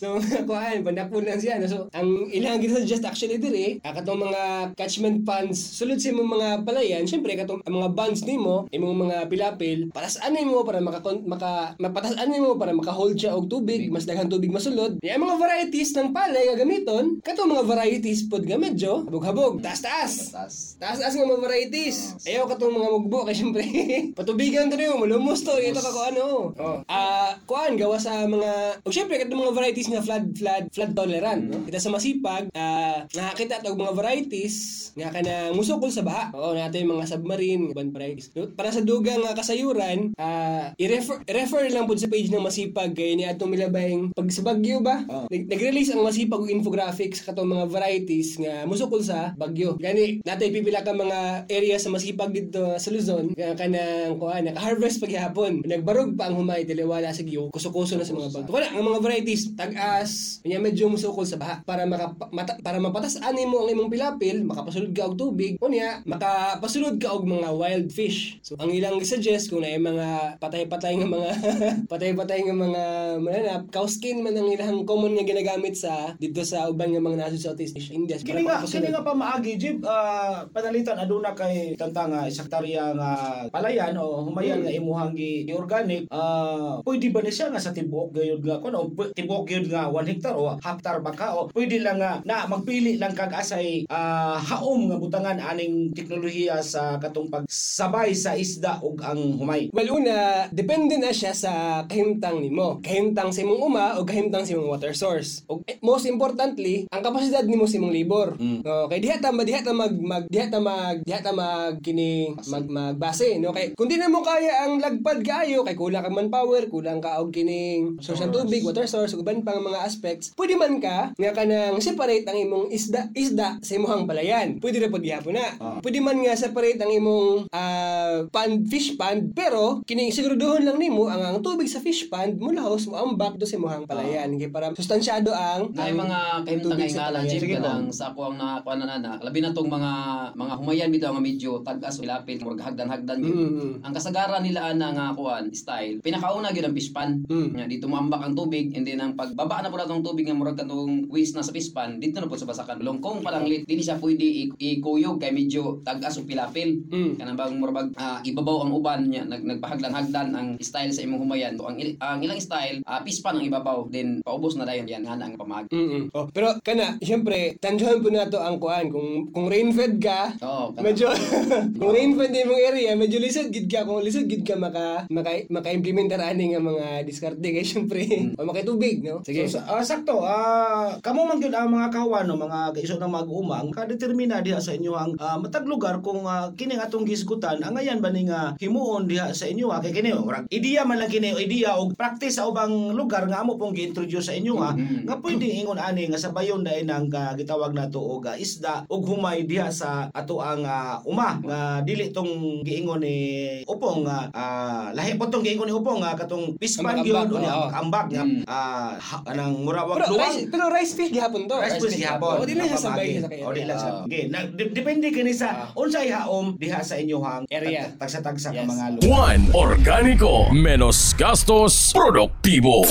so 0.00 0.06
mga 0.18 0.44
kuan, 0.44 0.78
pandakpon 0.82 1.24
lang 1.24 1.38
siya. 1.38 1.60
So, 1.66 1.86
ang 1.92 2.28
ilang 2.30 2.58
ginasuggest 2.58 3.06
actually 3.06 3.38
dire, 3.38 3.78
ah, 3.82 3.92
katong 3.94 4.20
mga 4.20 4.42
catchment 4.74 5.22
ponds, 5.22 5.58
sulod 5.58 6.00
sa 6.00 6.10
imong 6.10 6.30
mga 6.50 6.66
palayan, 6.66 7.04
syempre 7.06 7.38
katong 7.38 7.62
mga 7.62 7.88
bonds 7.94 8.26
nimo, 8.26 8.66
imong 8.74 9.06
mga 9.06 9.16
pilapil, 9.30 9.78
patasaan 9.94 10.34
nimo 10.34 10.66
para 10.66 10.82
maka 10.82 10.98
maka 11.22 11.78
mapatasaan 11.78 12.26
nimo 12.26 12.58
para 12.58 12.74
maka-hold 12.74 13.14
siya 13.14 13.38
og 13.38 13.46
tubig, 13.46 13.86
mas 13.94 14.02
daghang 14.02 14.26
tubig 14.26 14.50
masulod. 14.50 14.98
Yung 14.98 15.22
mga 15.22 15.36
varieties 15.38 15.94
ng 15.94 16.10
palay 16.10 16.50
nga 16.50 16.58
gamiton, 16.58 17.22
katong 17.22 17.54
mga 17.54 17.64
varieties 17.66 18.26
pod 18.26 18.42
nga 18.42 18.58
medyo 18.58 19.06
habog-habog, 19.06 19.62
taas-taas. 19.62 20.34
Taas. 20.34 20.54
Taas-taas 20.82 21.14
nga 21.14 21.30
mga 21.30 21.44
varieties. 21.46 22.18
Ayaw 22.26 22.50
ka 22.50 22.58
tong 22.58 22.74
mga 22.74 22.88
mugbo 22.90 23.22
kay 23.22 23.36
syempre 23.36 23.62
patubigan 24.18 24.66
to 24.66 24.74
niyo, 24.74 24.98
malumos 24.98 25.46
to. 25.46 25.54
Ito 25.54 25.78
ka 25.78 25.94
ko 25.94 26.00
ano. 26.10 26.26
Oh. 26.58 26.76
Ah, 26.90 27.38
kuan 27.46 27.78
gawa 27.78 28.00
sa 28.00 28.26
mga 28.26 28.82
o 28.82 28.90
syempre 28.90 29.20
katong 29.22 29.46
mga 29.46 29.56
varieties 29.56 29.90
nga 29.92 30.02
flood 30.02 30.34
flood 30.34 30.64
flood 30.74 30.92
tolerant, 30.96 31.42
no? 31.46 31.62
Kita 31.62 31.78
sa 31.78 31.92
masipag, 31.92 32.50
ah 32.56 33.06
nakakita 33.14 33.62
og 33.70 33.78
mga 33.78 33.94
varieties 33.94 34.56
nga 34.96 35.12
kana 35.14 35.54
musukol 35.54 35.92
sa 35.92 36.02
baha. 36.02 36.32
Oo, 36.40 36.56
natin 36.56 36.88
mga 36.88 37.04
submarine, 37.04 37.76
ibang 37.76 37.92
varieties. 37.92 38.32
No? 38.32 38.48
Para 38.56 38.72
sa 38.72 38.80
dugang 38.80 39.20
nga 39.20 39.36
kasayuran, 39.36 40.16
ah 40.16 40.72
i-refer 40.80 41.68
lang 41.68 41.84
pud 41.84 42.00
sa 42.00 42.08
page 42.08 42.32
ng 42.32 42.40
masipag 42.40 42.96
kay 42.96 43.12
ni 43.12 43.28
atong 43.28 43.52
milabayng 43.52 44.16
pag 44.16 44.32
sa 44.32 44.40
Bagyo 44.40 44.80
ba? 44.80 45.04
Oh. 45.12 45.28
Nag- 45.28 45.52
Nag-release 45.52 45.92
ang 45.92 46.00
masipag 46.00 46.40
og 46.40 46.48
infographics 46.48 47.20
katong 47.20 47.52
mga 47.52 47.66
varieties 47.68 48.40
nga 48.40 48.64
musukol 48.64 49.04
sa 49.04 49.36
Bagyo. 49.36 49.76
Gani 49.76 50.24
natay 50.24 50.48
pipila 50.48 50.80
ka 50.80 50.96
mga 50.96 51.44
area 51.52 51.76
sa 51.76 51.92
masipag 51.92 52.32
dito 52.32 52.72
sa 52.80 52.88
Luzon 52.88 53.36
nga 53.36 53.52
kanang 53.52 54.16
kuan 54.16 54.48
naka-harvest 54.48 55.02
paghapon. 55.02 55.60
Nagbarog 55.66 56.16
pa 56.16 56.32
ang 56.32 56.40
humay 56.40 56.64
dili 56.64 56.86
wala 56.86 57.12
sa 57.12 57.20
giyo 57.20 57.52
kuso-kuso 57.52 58.00
na 58.00 58.06
sa 58.08 58.16
mga 58.16 58.32
bagyo. 58.32 58.50
Wala 58.54 58.72
ang 58.72 58.86
mga 58.86 59.02
varieties 59.04 59.52
tag-as 59.58 60.40
medyo 60.60 60.86
musukol 60.92 61.26
sa 61.26 61.40
baha 61.40 61.64
para 61.64 61.88
maka, 61.88 62.14
mata, 62.30 62.54
para 62.60 62.78
mapatas-an 62.78 63.34
mo 63.48 63.64
ang 63.64 63.72
imong 63.72 63.90
pilapil, 63.90 64.44
makapasulod 64.44 64.92
ka 64.92 65.08
og 65.10 65.16
tubig, 65.16 65.56
unya 65.58 66.04
makapasulod 66.30 66.96
ka 67.02 67.10
og 67.10 67.26
mga 67.26 67.50
wild 67.54 67.88
fish. 67.90 68.38
So 68.46 68.54
ang 68.58 68.70
ilang 68.70 69.02
suggest 69.02 69.50
kung 69.50 69.62
na 69.66 69.74
mga 69.74 70.08
patay-patay 70.38 70.98
nga 70.98 71.08
mga 71.08 71.30
patay-patay 71.92 72.46
nga 72.46 72.54
mga 72.54 72.82
mananap, 73.18 73.62
kauskin 73.74 74.22
man 74.22 74.36
ang 74.38 74.50
ilang 74.50 74.86
common 74.86 75.18
nga 75.18 75.26
ginagamit 75.26 75.74
sa 75.74 76.14
dito 76.16 76.42
sa 76.46 76.70
uban 76.70 76.94
nga 76.94 77.02
mga 77.02 77.18
nasod 77.18 77.40
sa 77.40 77.46
Southeast 77.52 77.76
Asia, 77.76 77.94
India. 77.96 78.16
Kini 78.20 78.46
nga, 78.46 78.62
kini 78.62 78.88
nga 78.94 79.02
pa 79.02 79.14
maagi 79.14 79.58
jib 79.58 79.82
ah, 79.86 80.46
panalitan 80.54 80.98
aduna 81.00 81.34
kay 81.34 81.74
tanta 81.74 82.06
nga 82.06 82.26
isaktarya 82.26 82.94
nga 82.94 83.10
palayan 83.50 83.98
o 83.98 84.30
humayan 84.30 84.62
nga 84.62 84.72
imuhang 84.72 85.14
gi 85.16 85.50
organic 85.50 86.06
ah 86.14 86.78
pwede 86.86 87.10
ba 87.10 87.20
ni 87.24 87.32
siya 87.32 87.50
nga 87.50 87.62
sa 87.62 87.74
tibuok 87.74 88.14
gayud 88.14 88.42
nga 88.44 88.62
kun 88.62 88.76
o 88.76 88.90
tibuok 88.92 89.44
gayud 89.48 89.66
nga 89.72 89.90
1 89.90 90.10
hectare 90.10 90.38
o 90.38 90.54
hektar 90.60 91.02
ba 91.02 91.10
ka 91.10 91.34
o 91.34 91.50
pwede 91.50 91.82
lang 91.82 91.98
nga 91.98 92.22
na 92.22 92.46
magpili 92.46 93.00
lang 93.00 93.16
kag 93.16 93.34
asay 93.34 93.84
ah, 93.90 94.38
haom 94.38 94.90
nga 94.90 94.96
butangan 95.00 95.38
aning 95.40 95.90
teknolohiya 96.10 96.58
sa 96.66 96.98
katong 96.98 97.30
pagsabay 97.30 98.10
sa 98.18 98.34
isda 98.34 98.82
ug 98.82 98.98
ang 98.98 99.38
humay. 99.38 99.70
Well, 99.70 99.94
una, 99.94 100.50
depende 100.50 100.98
na 100.98 101.14
siya 101.14 101.30
sa 101.30 101.86
kahimtang 101.86 102.42
nimo. 102.42 102.82
Kahimtang 102.82 103.30
sa 103.30 103.46
imong 103.46 103.62
uma 103.62 103.94
o 103.94 104.02
kahimtang 104.02 104.42
sa 104.42 104.58
imong 104.58 104.74
water 104.74 104.90
source. 104.90 105.46
O 105.46 105.62
eh, 105.62 105.78
most 105.78 106.10
importantly, 106.10 106.90
ang 106.90 107.06
kapasidad 107.06 107.46
nimo 107.46 107.70
sa 107.70 107.78
imong 107.78 107.94
labor. 107.94 108.34
Mm. 108.42 108.66
Okay, 108.90 108.98
diha 108.98 109.22
ta 109.22 109.30
ma- 109.30 109.46
diha 109.46 109.62
ta 109.62 109.70
mag, 109.70 109.94
mag 110.02 110.26
diha 110.26 110.50
ta 110.50 110.58
mag 110.58 111.06
diha 111.06 111.22
ta 111.22 111.30
mag 111.30 111.78
kini 111.78 112.34
mag 112.50 112.66
magbase, 112.66 113.38
no? 113.38 113.54
Kay 113.54 113.78
kung 113.78 113.86
di 113.86 113.94
na 113.94 114.10
mo 114.10 114.26
kaya 114.26 114.66
ang 114.66 114.82
lagpad 114.82 115.22
kaayo 115.22 115.62
kay 115.62 115.78
kulang 115.78 116.02
kang 116.02 116.18
manpower, 116.18 116.66
kulang 116.66 116.98
ka 116.98 117.22
og 117.22 117.30
kining 117.30 118.02
source 118.02 118.26
ng 118.26 118.34
tubig, 118.34 118.66
water 118.66 118.90
source, 118.90 119.14
ug 119.14 119.22
uban 119.22 119.46
pang 119.46 119.62
mga 119.62 119.86
aspects. 119.86 120.34
Pwede 120.34 120.58
man 120.58 120.82
ka 120.82 121.14
nga 121.14 121.30
kanang 121.30 121.78
separate 121.78 122.26
ang 122.26 122.34
imong 122.42 122.74
isda 122.74 123.14
isda 123.14 123.62
sa 123.62 123.72
imong 123.78 124.10
palayan. 124.10 124.58
Pwede 124.58 124.82
ra 124.82 124.90
pud 124.90 125.06
gihapon 125.06 125.38
na. 125.38 125.46
Ah. 125.62 125.78
Pwede 125.78 125.99
man 126.00 126.18
nga 126.18 126.34
separate 126.34 126.80
ang 126.80 126.90
imong 126.90 127.46
ah, 127.52 128.24
pond, 128.28 128.66
fish 128.66 128.96
pond, 128.96 129.30
pero 129.32 129.84
kining 129.84 130.10
siguraduhon 130.10 130.64
lang 130.64 130.80
nimo 130.80 131.06
ang 131.06 131.22
ang 131.22 131.38
tubig 131.40 131.68
sa 131.68 131.78
fish 131.78 132.08
pond 132.08 132.36
mulahos 132.36 132.88
mo 132.88 132.96
ang 132.96 133.14
back 133.14 133.36
do 133.36 133.44
sa 133.44 133.56
imong 133.56 133.84
palayan 133.84 134.34
kay 134.36 134.48
para 134.48 134.72
sustansyado 134.72 135.30
ang 135.30 135.70
Na 135.72 135.86
mga 135.86 136.18
kahimtang 136.44 136.64
tubig 136.66 136.88
nga 136.88 136.90
sa 136.90 136.98
ingala, 136.98 137.18
palayan. 137.20 137.30
Jim, 137.30 137.40
Sige 137.40 137.54
po. 137.54 137.62
kanang 137.62 137.86
sa 137.90 138.04
ako 138.10 138.20
ang 138.26 138.36
nakakuha 138.36 138.74
na 138.74 138.86
nana. 138.86 139.12
Labi 139.20 139.38
na 139.38 139.52
tong 139.52 139.70
mga 139.70 139.92
mga 140.34 140.54
humayan 140.56 140.88
bitaw 140.90 141.10
nga 141.12 141.22
medyo 141.22 141.50
tagas 141.60 142.00
o 142.00 142.04
ilapit, 142.04 142.40
murag 142.40 142.64
hagdan-hagdan 142.64 143.18
yun. 143.20 143.36
Mm, 143.36 143.72
Ang 143.84 143.92
kasagaran 143.92 144.42
nila 144.42 144.72
ana 144.72 144.88
nga 144.90 145.06
kuan 145.12 145.52
style, 145.52 146.00
pinakauna 146.00 146.50
gyud 146.50 146.66
ang 146.66 146.76
pispan. 146.76 147.10
Mm. 147.28 147.48
Nga 147.54 147.64
dito 147.68 147.86
moambak 147.86 148.22
ang 148.24 148.34
tubig 148.34 148.72
and 148.72 148.88
then 148.88 148.98
ang 148.98 149.12
pagbaba 149.14 149.60
na 149.60 149.68
pula 149.68 149.84
tong 149.84 150.02
tubig 150.02 150.24
nga 150.24 150.36
murag 150.36 150.56
katong 150.56 151.06
waste 151.12 151.36
na 151.36 151.44
sa 151.44 151.52
pispan, 151.52 152.00
dito 152.00 152.18
na 152.18 152.26
po 152.26 152.38
sa 152.38 152.48
basakan. 152.48 152.80
Longkong 152.80 153.20
pa 153.20 153.30
lang 153.30 153.44
lit, 153.44 153.66
dili 153.66 153.82
siya 153.82 154.00
pwede 154.00 154.24
ikuyog 154.56 155.20
kay 155.20 155.30
medyo 155.30 155.82
tagas 155.90 156.14
o 156.16 156.24
pilapil. 156.24 156.86
Mm. 156.86 157.18
Kanang 157.18 157.34
bang 157.34 157.54
murag 157.58 157.90
ah, 157.98 158.22
ibabaw 158.22 158.62
ang 158.62 158.72
uban 158.72 159.10
nya 159.10 159.26
nag 159.26 159.42
nagpahagdan-hagdan 159.42 160.28
ang 160.30 160.48
style 160.62 160.94
sa 160.94 161.02
imong 161.02 161.26
humayan. 161.26 161.58
So 161.58 161.66
ang, 161.66 161.76
il- 161.76 161.98
ang 161.98 162.22
ilang 162.22 162.38
style, 162.38 162.86
ah, 162.86 163.02
pispan 163.02 163.42
ang 163.42 163.46
ibabaw, 163.46 163.90
then 163.90 164.22
paubos 164.22 164.54
na 164.54 164.62
dayon 164.62 164.86
yan 164.86 165.02
ana 165.02 165.26
ang 165.26 165.34
pamag. 165.34 165.66
Mm. 165.68 166.14
Oh, 166.14 166.30
pero 166.30 166.54
kana, 166.62 166.94
syempre, 167.00 167.58
tanduhan 167.58 167.98
po 167.98 168.08
nato 168.08 168.38
ang 168.38 168.62
kuan 168.62 168.86
kung 168.88 169.30
kung 169.30 169.50
rain-fed 169.50 169.98
ka, 169.98 170.38
Oo, 170.38 170.70
kana- 170.70 170.86
medyo 170.86 171.10
kung 171.80 171.90
rain-fed 171.90 172.30
din 172.30 172.46
mong 172.46 172.62
area, 172.70 172.92
medyo 172.94 173.18
lisod 173.18 173.50
gid 173.50 173.66
ka 173.66 173.82
kung 173.82 173.98
lisod 174.00 174.30
gid 174.30 174.46
ka 174.46 174.54
maka 174.54 175.04
maka 175.10 175.42
maka-implementar 175.50 176.20
ani 176.20 176.54
nga 176.54 176.62
mga 176.62 176.86
diskarte 177.02 177.42
kay 177.42 177.66
syempre 177.66 178.02
o 178.38 178.46
makitubig, 178.46 179.02
no? 179.02 179.24
Sige. 179.24 179.48
So, 179.50 179.58
ah, 179.60 179.82
sakto, 179.82 180.22
ah 180.22 180.94
kamo 181.00 181.24
man 181.24 181.40
gyud 181.40 181.54
ang 181.54 181.72
mga 181.72 181.88
kawan 181.90 182.24
no, 182.26 182.36
mga 182.36 182.76
kaiso 182.76 182.96
ng 182.96 183.10
mag-umang 183.10 183.72
kadetermina 183.72 184.44
diha 184.44 184.60
sa 184.60 184.74
inyo 184.74 184.92
ang 184.92 185.12
ah, 185.16 185.40
matag 185.40 185.64
lugar 185.80 186.04
kung 186.04 186.28
ah, 186.28 186.52
kini 186.52 186.76
nga 186.76 186.84
atong 186.84 187.08
gisgutan 187.08 187.56
ang 187.58 187.72
ayan 187.72 188.04
ba 188.04 188.12
ni 188.12 188.28
nga 188.28 188.52
himuon 188.54 189.08
diha 189.08 189.32
sa 189.32 189.48
inyo 189.48 189.72
ha 189.72 189.80
kay 189.80 189.96
kini 189.96 190.12
murag 190.12 190.44
ideya 190.48 190.84
man 190.84 191.00
lang 191.00 191.08
kini 191.08 191.32
o 191.32 191.40
ideya 191.40 191.72
og 191.74 191.96
practice 191.96 192.36
sa 192.36 192.44
ubang 192.44 192.92
lugar 192.92 193.24
nga 193.24 193.40
amo 193.40 193.56
pong 193.56 193.72
gi-introduce 193.72 194.20
sa 194.22 194.36
inyo 194.36 194.60
ha 194.60 194.76
Mhm. 194.76 195.08
nga 195.08 195.16
pwede 195.16 195.48
ingon 195.48 195.80
ani 195.80 196.04
nga 196.06 196.20
sabayon 196.20 196.60
dai 196.60 196.84
nang 196.84 197.08
ka 197.08 197.32
gitawag 197.32 197.72
nato 197.72 197.96
og 197.96 198.28
ah, 198.28 198.36
isda 198.36 198.84
og 198.86 199.08
humay 199.08 199.42
diha 199.42 199.72
sa 199.72 200.12
ato 200.12 200.36
ang 200.38 200.60
ah, 200.62 201.00
uma 201.02 201.40
nga 201.40 201.58
dili 201.80 202.12
tong 202.12 202.28
giingon 202.60 203.00
ni 203.00 203.16
upong 203.64 204.04
nga 204.04 204.28
ah, 204.30 204.92
lahi 204.92 205.16
po 205.16 205.24
tong 205.26 205.40
giingon 205.40 205.64
ni 205.64 205.72
upong 205.72 205.98
nga 205.98 206.12
katong 206.14 206.60
pispan 206.60 207.00
gyud 207.00 207.32
unya 207.32 207.56
oo. 207.56 207.72
ambak 207.72 208.12
nga 208.12 208.20
ah, 208.44 208.92
ha- 208.94 209.24
anang 209.26 209.56
murawag 209.58 209.96
Pero 209.96 210.12
luwang 210.12 210.28
rice, 210.30 210.44
pero 210.46 210.64
rice 210.68 210.92
fish 210.92 211.08
gihapon 211.10 211.48
to. 211.48 211.56
rice 211.56 211.80
fish 211.80 211.96
gihapon 211.96 212.36
O 212.36 212.44
di 212.44 212.52
lang 212.52 212.68
siya 212.68 212.76
sabay 212.78 213.08
sa 213.16 213.28
kaya. 213.28 213.42
o 213.42 213.50
di 213.50 213.64
lang 213.64 213.78
sa 213.78 213.88
Ah. 213.90 214.04
depende 214.52 215.08
kini 215.08 215.32
sa 215.32 215.69
unsay 215.76 216.10
haom 216.10 216.56
diha 216.56 216.80
sa 216.80 216.96
inyohang 216.96 217.44
Area. 217.46 217.92
tagsa-tagsa 217.94 218.50
ka 218.50 218.62
Yes. 218.62 218.68
mga 218.68 218.86
lugar 218.96 219.04
Juan 219.06 219.40
Organico 219.52 220.34
Menos 220.50 221.12
gastos 221.14 221.92
produktibo 221.92 222.82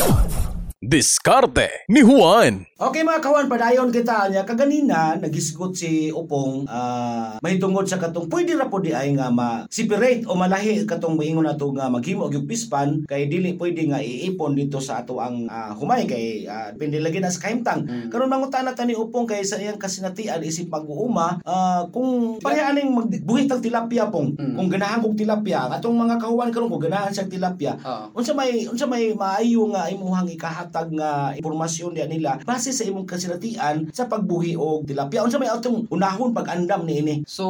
Diskarte 0.80 1.84
ni 1.92 2.00
Juan 2.00 2.69
Okay 2.80 3.04
mga 3.04 3.20
kawan, 3.20 3.52
padayon 3.52 3.92
kita 3.92 4.32
niya. 4.32 4.48
Kaganina, 4.48 5.20
nagisgot 5.20 5.76
si 5.76 6.16
Upong 6.16 6.64
ah 6.72 7.36
may 7.44 7.60
tungod 7.60 7.84
sa 7.84 8.00
katong 8.00 8.32
pwede 8.32 8.56
ra 8.56 8.72
po 8.72 8.80
di 8.80 8.96
ay 8.96 9.20
nga 9.20 9.28
ma 9.28 9.68
separate 9.68 10.24
o 10.24 10.40
malahi 10.40 10.88
katong 10.88 11.20
moingon 11.20 11.44
nato 11.44 11.76
nga 11.76 11.92
maghimo 11.92 12.32
og 12.32 12.48
pispan 12.48 13.04
kay 13.04 13.28
dili 13.28 13.60
pwede 13.60 13.84
nga 13.92 14.00
iipon 14.00 14.56
dito 14.56 14.80
sa 14.80 15.04
ato 15.04 15.20
ang 15.20 15.52
ah, 15.52 15.76
humay 15.76 16.08
kay 16.08 16.48
uh, 16.48 16.72
depende 16.72 17.04
lagi 17.04 17.20
na 17.20 17.28
sa 17.28 17.52
kahimtang. 17.52 17.84
Mm. 17.84 18.08
Karon 18.08 18.32
mangutan 18.32 18.64
na 18.64 18.72
ni 18.88 18.96
Upong 18.96 19.28
kay 19.28 19.44
sa 19.44 19.60
iyang 19.60 19.76
kasinatian 19.76 20.40
isip 20.40 20.72
pag-uuma 20.72 21.44
ah, 21.44 21.84
kung 21.92 22.40
parehaning 22.40 22.96
magbuhit 22.96 23.52
og 23.52 23.60
tilapia 23.60 24.08
pong 24.08 24.32
Mm. 24.40 24.56
kung 24.56 24.70
ganahan 24.72 25.04
kog 25.04 25.20
tilapia 25.20 25.68
ang 25.68 25.74
atong 25.76 25.98
mga 26.00 26.16
kahuan 26.22 26.54
karon 26.54 26.70
kung 26.72 26.86
ganahan 26.88 27.12
siyang 27.12 27.34
tilapia 27.34 27.74
Oo. 27.82 28.22
unsa 28.22 28.32
may 28.32 28.64
unsa 28.70 28.86
may 28.88 29.12
maayo 29.12 29.68
nga 29.74 29.90
imuhang 29.90 30.30
ikahatag 30.32 30.88
nga 30.96 31.34
impormasyon 31.36 31.98
diya 31.98 32.06
nila 32.08 32.38
base 32.46 32.69
sa 32.72 32.86
imong 32.86 33.08
kasinatian 33.10 33.90
sa 33.94 34.06
pagbuhi 34.06 34.54
og 34.54 34.86
tilapia 34.86 35.26
unsa 35.26 35.42
may 35.42 35.50
atong 35.50 35.90
unahon 35.90 36.32
pag-andam 36.32 36.86
niini 36.86 37.22
So, 37.30 37.46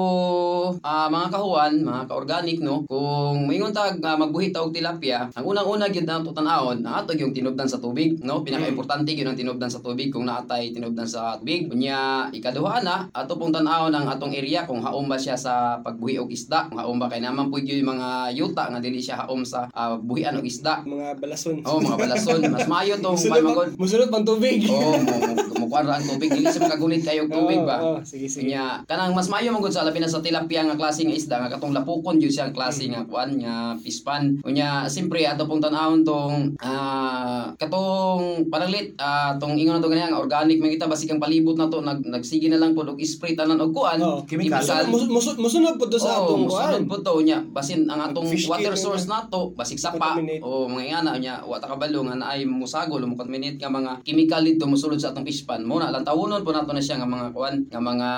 ah, 0.83 1.07
mga 1.07 1.33
kahuan, 1.33 1.73
mga 1.87 2.11
ka-organic, 2.11 2.57
no? 2.59 2.83
Kung 2.83 3.47
moingon 3.47 3.71
tag 3.71 3.97
uh, 4.03 4.17
magbuhit 4.19 4.51
og 4.59 4.75
tilapia, 4.75 5.31
ang 5.33 5.45
unang-una 5.47 5.87
gyud 5.87 6.03
na 6.03 6.19
tutan-awon, 6.19 6.83
na 6.83 7.01
ato 7.01 7.15
yung 7.15 7.31
tinubdan 7.31 7.69
sa 7.69 7.79
tubig, 7.79 8.19
no? 8.19 8.43
Pinaka-importante 8.43 9.15
gyud 9.15 9.25
ang 9.29 9.39
tinubdan 9.39 9.71
sa 9.71 9.79
tubig 9.79 10.11
kung 10.11 10.27
naatay 10.27 10.75
tinubdan 10.75 11.07
sa 11.07 11.39
tubig. 11.39 11.71
Unya 11.71 12.27
ikaduha 12.35 12.83
na, 12.83 13.07
ato 13.15 13.39
pong 13.39 13.55
tan-awon 13.55 13.95
ang 13.95 14.05
atong 14.11 14.35
area 14.35 14.67
kung 14.67 14.83
haom 14.83 15.07
ba 15.07 15.15
siya 15.15 15.39
sa 15.39 15.79
pagbuhi 15.79 16.19
og 16.19 16.29
isda, 16.29 16.69
kung 16.69 16.83
haom 16.83 16.99
ba 16.99 17.07
kay 17.07 17.23
naman 17.23 17.47
pud 17.47 17.65
yung 17.65 17.95
mga 17.95 18.35
yuta 18.35 18.67
nga 18.69 18.83
dili 18.83 18.99
siya 18.99 19.25
haom 19.25 19.47
sa 19.47 19.71
ah, 19.73 19.95
buhian 19.95 20.37
og 20.37 20.45
isda. 20.45 20.83
Mga 20.83 21.23
balason. 21.23 21.55
Oh, 21.63 21.79
mga 21.79 21.97
balason, 21.97 22.39
mas 22.51 22.67
maayo 22.67 22.99
tong 22.99 23.15
pang, 23.15 23.73
musulot 23.79 24.11
pang 24.11 24.27
tubig. 24.27 24.67
Oh, 24.69 24.99
mo 25.09 25.17
mo 25.59 25.65
mo 25.69 25.77
ang 25.77 26.05
tubig, 26.05 26.29
dili 26.31 26.47
sa 26.49 26.65
makagunit 26.65 27.03
kayo 27.05 27.29
tubig 27.29 27.61
ba. 27.61 27.77
Oo, 27.81 27.99
oo, 27.99 28.05
sige, 28.05 28.25
sige. 28.25 28.49
Kanya 28.49 28.81
kanang 28.89 29.13
mas 29.13 29.29
maayo 29.29 29.53
man 29.53 29.61
gud 29.61 29.73
sa 29.73 29.85
labi 29.85 30.01
na 30.01 30.09
sa 30.09 30.23
tilapia 30.23 30.65
nga 30.65 30.77
klase 30.79 31.05
nga 31.05 31.13
isda 31.13 31.35
nga 31.41 31.51
katong 31.53 31.75
lapukon 31.75 32.17
jud 32.17 32.31
siya 32.33 32.49
ang 32.49 32.55
klase 32.55 32.89
nga 32.89 33.05
kuan 33.05 33.37
nga 33.37 33.75
pispan. 33.77 34.41
Unya 34.41 34.89
simpre 34.89 35.23
ato 35.25 35.45
pong 35.45 35.61
tan-awon 35.61 36.01
tong 36.01 36.57
ah 36.59 37.53
katong 37.59 38.49
panaglit 38.49 38.95
ah 38.97 39.35
tong 39.37 39.55
ingon 39.55 39.77
na 39.77 39.83
to 39.83 39.91
ganyan 39.91 40.15
organic 40.15 40.57
man 40.57 40.73
kita 40.73 40.89
basig 40.89 41.11
ang 41.11 41.21
palibot 41.21 41.55
na 41.55 41.69
to 41.69 41.81
nag 41.83 42.01
nagsige 42.01 42.49
na 42.49 42.57
lang 42.57 42.73
pud 42.73 42.89
og 42.89 42.99
spray 43.03 43.37
tanan 43.37 43.61
og 43.61 43.71
kuan. 43.75 43.99
Oo, 44.01 44.25
chemical. 44.25 44.61
Mus- 44.89 45.09
mus- 45.09 45.37
musunod 45.37 45.75
po 45.77 45.85
to 45.85 46.01
sa 46.01 46.23
atong 46.23 46.49
musunod 46.49 46.83
kuan. 46.85 46.89
po 46.89 46.95
to 47.05 47.13
nya 47.21 47.41
basin 47.53 47.85
ang 47.85 48.09
atong 48.09 48.25
water 48.49 48.73
source 48.73 49.05
nato 49.05 49.53
basig 49.53 49.77
sapa 49.81 50.17
o 50.41 50.65
mga 50.69 50.83
ingana 50.89 51.13
nya 51.19 51.33
wa 51.45 51.61
ta 51.61 51.69
kabalo 51.69 52.01
nga 52.07 52.15
naay 52.17 52.45
musagol 52.47 53.01
o 53.03 53.07
contaminate 53.13 53.59
nga 53.61 53.69
mga 53.71 54.01
chemical 54.05 54.41
dito 54.41 54.65
sa 54.99 55.09
atong 55.09 55.23
fish 55.23 55.43
pan 55.43 55.63
mo 55.63 55.79
na 55.79 55.89
lang 55.89 56.03
tawunon 56.03 56.43
po 56.43 56.51
nato 56.51 56.69
na 56.69 56.79
siya 56.79 56.99
nga 56.99 57.07
mga 57.07 57.31
kuan 57.31 57.55
nga 57.65 57.79
mga 57.79 58.09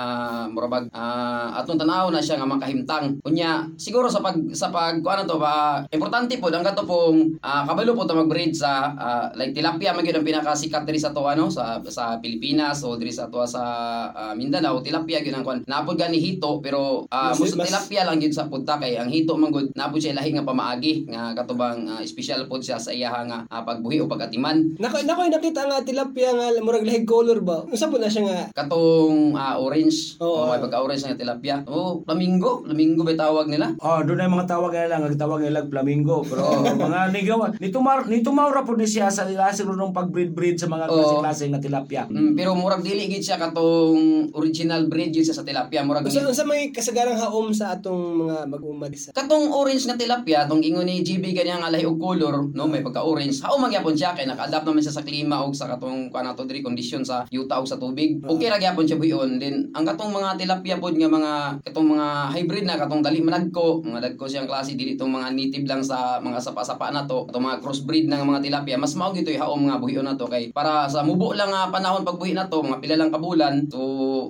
murabag. 0.50 0.84
Ah, 0.92 1.56
atong 1.56 1.78
tanaw 1.78 2.08
na 2.08 2.18
siya 2.18 2.36
nga 2.36 2.48
makahimtang 2.48 3.22
unya 3.22 3.66
siguro 3.76 4.06
sa 4.06 4.18
pag 4.18 4.34
sa 4.52 4.68
pag 4.68 4.98
kuan 4.98 5.22
to 5.22 5.36
ba 5.36 5.84
importante 5.88 6.36
po 6.36 6.48
ang 6.48 6.62
kato 6.62 6.82
pong 6.82 7.38
ah, 7.40 7.62
kabalo 7.62 7.92
po 7.92 8.02
to 8.02 8.14
mag-breed 8.14 8.52
sa 8.52 8.70
ah, 8.92 9.26
like 9.34 9.52
tilapia 9.52 9.92
man 9.92 10.02
gyud 10.02 10.18
ang 10.18 10.26
pinakasikat 10.26 10.82
diri 10.82 10.98
sa 10.98 11.10
to 11.10 11.22
ano 11.22 11.46
sa 11.46 11.78
sa 11.86 12.18
Pilipinas 12.18 12.82
o 12.82 12.94
diri 12.94 13.10
sa 13.10 13.26
to 13.26 13.44
sa 13.44 13.62
ah, 14.10 14.34
Mindanao. 14.34 14.82
Tilapia 14.82 15.20
gyud 15.20 15.32
ang 15.32 15.44
kuan 15.44 15.60
napod 15.64 15.94
gani 15.94 16.18
hito 16.18 16.58
pero 16.58 17.06
ah, 17.08 17.30
Mas- 17.32 17.54
mas- 17.54 17.68
tilapia 17.68 18.02
lang 18.02 18.18
gyud 18.18 18.32
sa 18.32 18.46
punta 18.46 18.76
kay 18.76 18.96
ang 18.96 19.08
hito 19.08 19.34
man 19.34 19.50
gud 19.50 19.70
napod 19.72 19.98
siya 19.98 20.12
lahi 20.12 20.32
nga 20.32 20.42
pamaagi 20.42 21.06
nga 21.06 21.32
katubang 21.32 21.86
ah, 21.86 22.02
special 22.02 22.46
pod 22.46 22.60
siya 22.60 22.76
sa 22.76 22.90
iyaha 22.90 23.20
nga 23.24 23.38
ah, 23.48 23.62
pagbuhi 23.62 24.00
o 24.00 24.08
pagatiman. 24.08 24.74
Nako 24.78 25.04
nako 25.04 25.28
nakita 25.28 25.62
nga 25.64 25.78
tilapia 25.80 26.32
nga 26.32 26.48
murag 26.72 26.88
lahig 26.88 27.04
color 27.04 27.44
ba. 27.44 27.68
Unsa 27.68 27.92
po 27.92 28.00
na 28.00 28.08
siya 28.08 28.24
nga 28.24 28.38
katong 28.56 29.36
ah, 29.36 29.60
orange 29.60 30.16
Oo. 30.16 30.40
o 30.40 30.48
may 30.48 30.56
pagka-orange 30.56 31.04
nga 31.04 31.12
tilapia 31.14 31.60
oh 31.68 32.00
flamingo 32.00 32.64
flamingo 32.64 33.04
ba 33.04 33.12
tawag 33.12 33.52
nila 33.52 33.76
Oh, 33.76 34.00
doon 34.00 34.24
ay 34.24 34.30
mga 34.30 34.48
tawag 34.48 34.72
nila 34.72 34.88
lang, 34.94 35.12
tawag 35.12 35.44
nila 35.44 35.60
flamingo. 35.66 36.24
Pero 36.24 36.64
mga 36.88 37.12
nigaw, 37.12 37.52
nito 37.58 37.78
mar 37.78 38.08
nito 38.08 38.32
maura 38.32 38.64
po 38.64 38.72
ni 38.72 38.88
siya 38.88 39.12
sa 39.12 39.28
nila 39.28 39.52
siguro 39.52 39.76
nung 39.76 39.92
pag-breed-breed 39.92 40.56
sa 40.56 40.64
mga 40.64 40.88
Oo. 40.88 40.96
klase-klase 41.20 41.44
nga 41.50 41.60
tilapia. 41.60 42.08
Mm, 42.08 42.32
pero 42.32 42.56
murag 42.56 42.80
dili 42.80 43.04
gid 43.06 43.20
siya 43.20 43.36
katong 43.36 44.32
original 44.32 44.86
breed 44.86 45.12
gyud 45.12 45.26
siya 45.26 45.34
sa 45.34 45.44
tilapia 45.44 45.82
murag 45.82 46.06
unsa 46.06 46.22
gid- 46.22 46.30
unsa 46.30 46.48
may 46.48 46.72
kasagarang 46.72 47.18
haom 47.18 47.52
sa 47.52 47.76
atong 47.76 48.00
mga 48.22 48.48
mag-umad 48.48 48.92
sa. 48.94 49.12
Katong 49.12 49.52
orange 49.52 49.84
nga 49.84 49.98
tilapia, 49.98 50.48
tong 50.48 50.62
ingon 50.62 50.86
ni 50.86 51.02
GB 51.02 51.34
kanya 51.34 51.58
nga 51.58 51.68
lahi 51.68 51.84
og 51.84 51.98
color, 51.98 52.48
no, 52.48 52.64
may 52.64 52.80
pagka-orange. 52.80 53.42
Hao 53.42 53.58
magyapon 53.58 53.92
siya 53.92 54.14
kay 54.14 54.24
naka-adapt 54.24 54.64
naman 54.64 54.80
siya 54.80 54.94
sa 54.94 55.02
klima 55.02 55.42
og 55.42 55.52
sa 55.52 55.66
katong 55.68 56.08
kuan 56.08 56.24
nato 56.24 56.46
diri 56.46 56.61
condition 56.64 57.04
sa 57.04 57.28
yuta 57.28 57.60
og 57.60 57.68
sa 57.68 57.76
tubig. 57.76 58.18
Okay 58.24 58.48
ra 58.48 58.58
gyapon 58.58 58.88
siya 58.88 58.98
buyon. 58.98 59.36
Then 59.36 59.70
ang 59.76 59.84
katong 59.86 60.14
mga 60.14 60.38
tilapia 60.38 60.76
pod 60.78 60.96
nga 60.96 61.10
mga 61.10 61.32
katong 61.66 61.88
mga 61.92 62.06
hybrid 62.38 62.64
na 62.64 62.80
katong 62.80 63.02
dali 63.04 63.20
managko, 63.20 63.84
mga 63.84 64.00
dagko 64.00 64.24
siyang 64.26 64.48
klase 64.48 64.74
dili 64.74 64.96
tong 64.96 65.12
mga 65.12 65.34
native 65.34 65.66
lang 65.68 65.82
sa 65.84 66.18
mga 66.22 66.38
sapa-sapa 66.40 66.90
na 66.90 67.04
to, 67.04 67.28
katong 67.28 67.46
mga 67.46 67.60
crossbreed 67.60 68.06
ng 68.08 68.22
mga 68.22 68.42
tilapia. 68.42 68.76
Mas 68.80 68.96
mao 68.96 69.12
gito 69.12 69.30
haom 69.30 69.68
nga 69.68 69.82
buhion 69.82 70.06
na 70.06 70.16
to 70.16 70.30
kay 70.30 70.54
para 70.54 70.88
sa 70.88 71.04
mubo 71.04 71.34
lang 71.34 71.50
nga 71.50 71.68
panahon 71.68 72.06
pagbuhi 72.06 72.32
na 72.32 72.48
to, 72.48 72.62
mga 72.62 72.80
pila 72.80 72.96
lang 72.96 73.10
kabulan, 73.10 73.66
so 73.68 73.80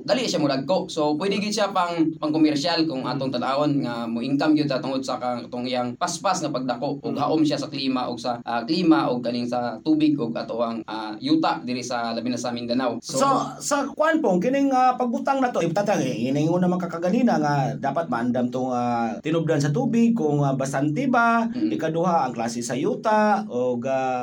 dali 0.04 0.26
siya 0.26 0.42
muragko. 0.42 0.88
So 0.88 1.14
pwede 1.20 1.38
gid 1.38 1.54
siya 1.54 1.70
pang 1.70 2.16
pang 2.16 2.32
komersyal 2.32 2.84
kung 2.88 3.04
atong 3.04 3.30
tan-awon 3.32 3.84
nga 3.84 4.08
mo 4.08 4.24
income 4.24 4.56
gyud 4.56 4.72
tungod 4.82 5.02
sa 5.04 5.18
katong 5.20 5.66
iyang 5.68 5.94
paspas 5.98 6.40
nga 6.40 6.50
pagdako 6.50 7.02
ug 7.02 7.14
haom 7.16 7.42
siya 7.44 7.60
sa 7.60 7.68
klima 7.68 8.08
ug 8.08 8.18
sa 8.18 8.40
ah, 8.42 8.64
klima 8.64 9.10
ug 9.10 9.20
kaning 9.20 9.46
sa 9.46 9.78
tubig 9.84 10.16
ug 10.16 10.32
ato 10.34 10.58
ang 10.62 10.80
ah, 10.88 11.14
yuta 11.20 11.60
diri 11.62 11.84
sa 11.84 12.11
labi 12.12 12.28
na 12.28 12.36
sa 12.36 12.50
Mindanao. 12.50 12.96
So, 13.00 13.24
sa 13.58 13.88
kwan 13.88 14.18
pong 14.18 14.38
kining 14.38 14.70
ah, 14.70 14.94
pagbutang 14.94 15.40
na 15.40 15.48
to 15.48 15.60
itatang 15.60 16.00
eh 16.00 16.28
inaingon 16.28 16.60
naman 16.60 16.76
kakaganina 16.76 17.36
nga 17.36 17.54
dapat 17.74 18.06
maandam 18.06 18.48
tong 18.48 18.70
ah, 18.70 19.16
tinubdan 19.18 19.58
sa 19.58 19.70
tubig 19.70 20.12
kung 20.12 20.40
uh, 20.40 20.52
bastante 20.52 21.06
ba 21.06 21.44
Mm. 21.52 21.74
ikaduha 21.74 22.24
ang 22.24 22.32
klase 22.32 22.60
sa 22.60 22.72
yuta 22.72 23.44
o 23.46 23.76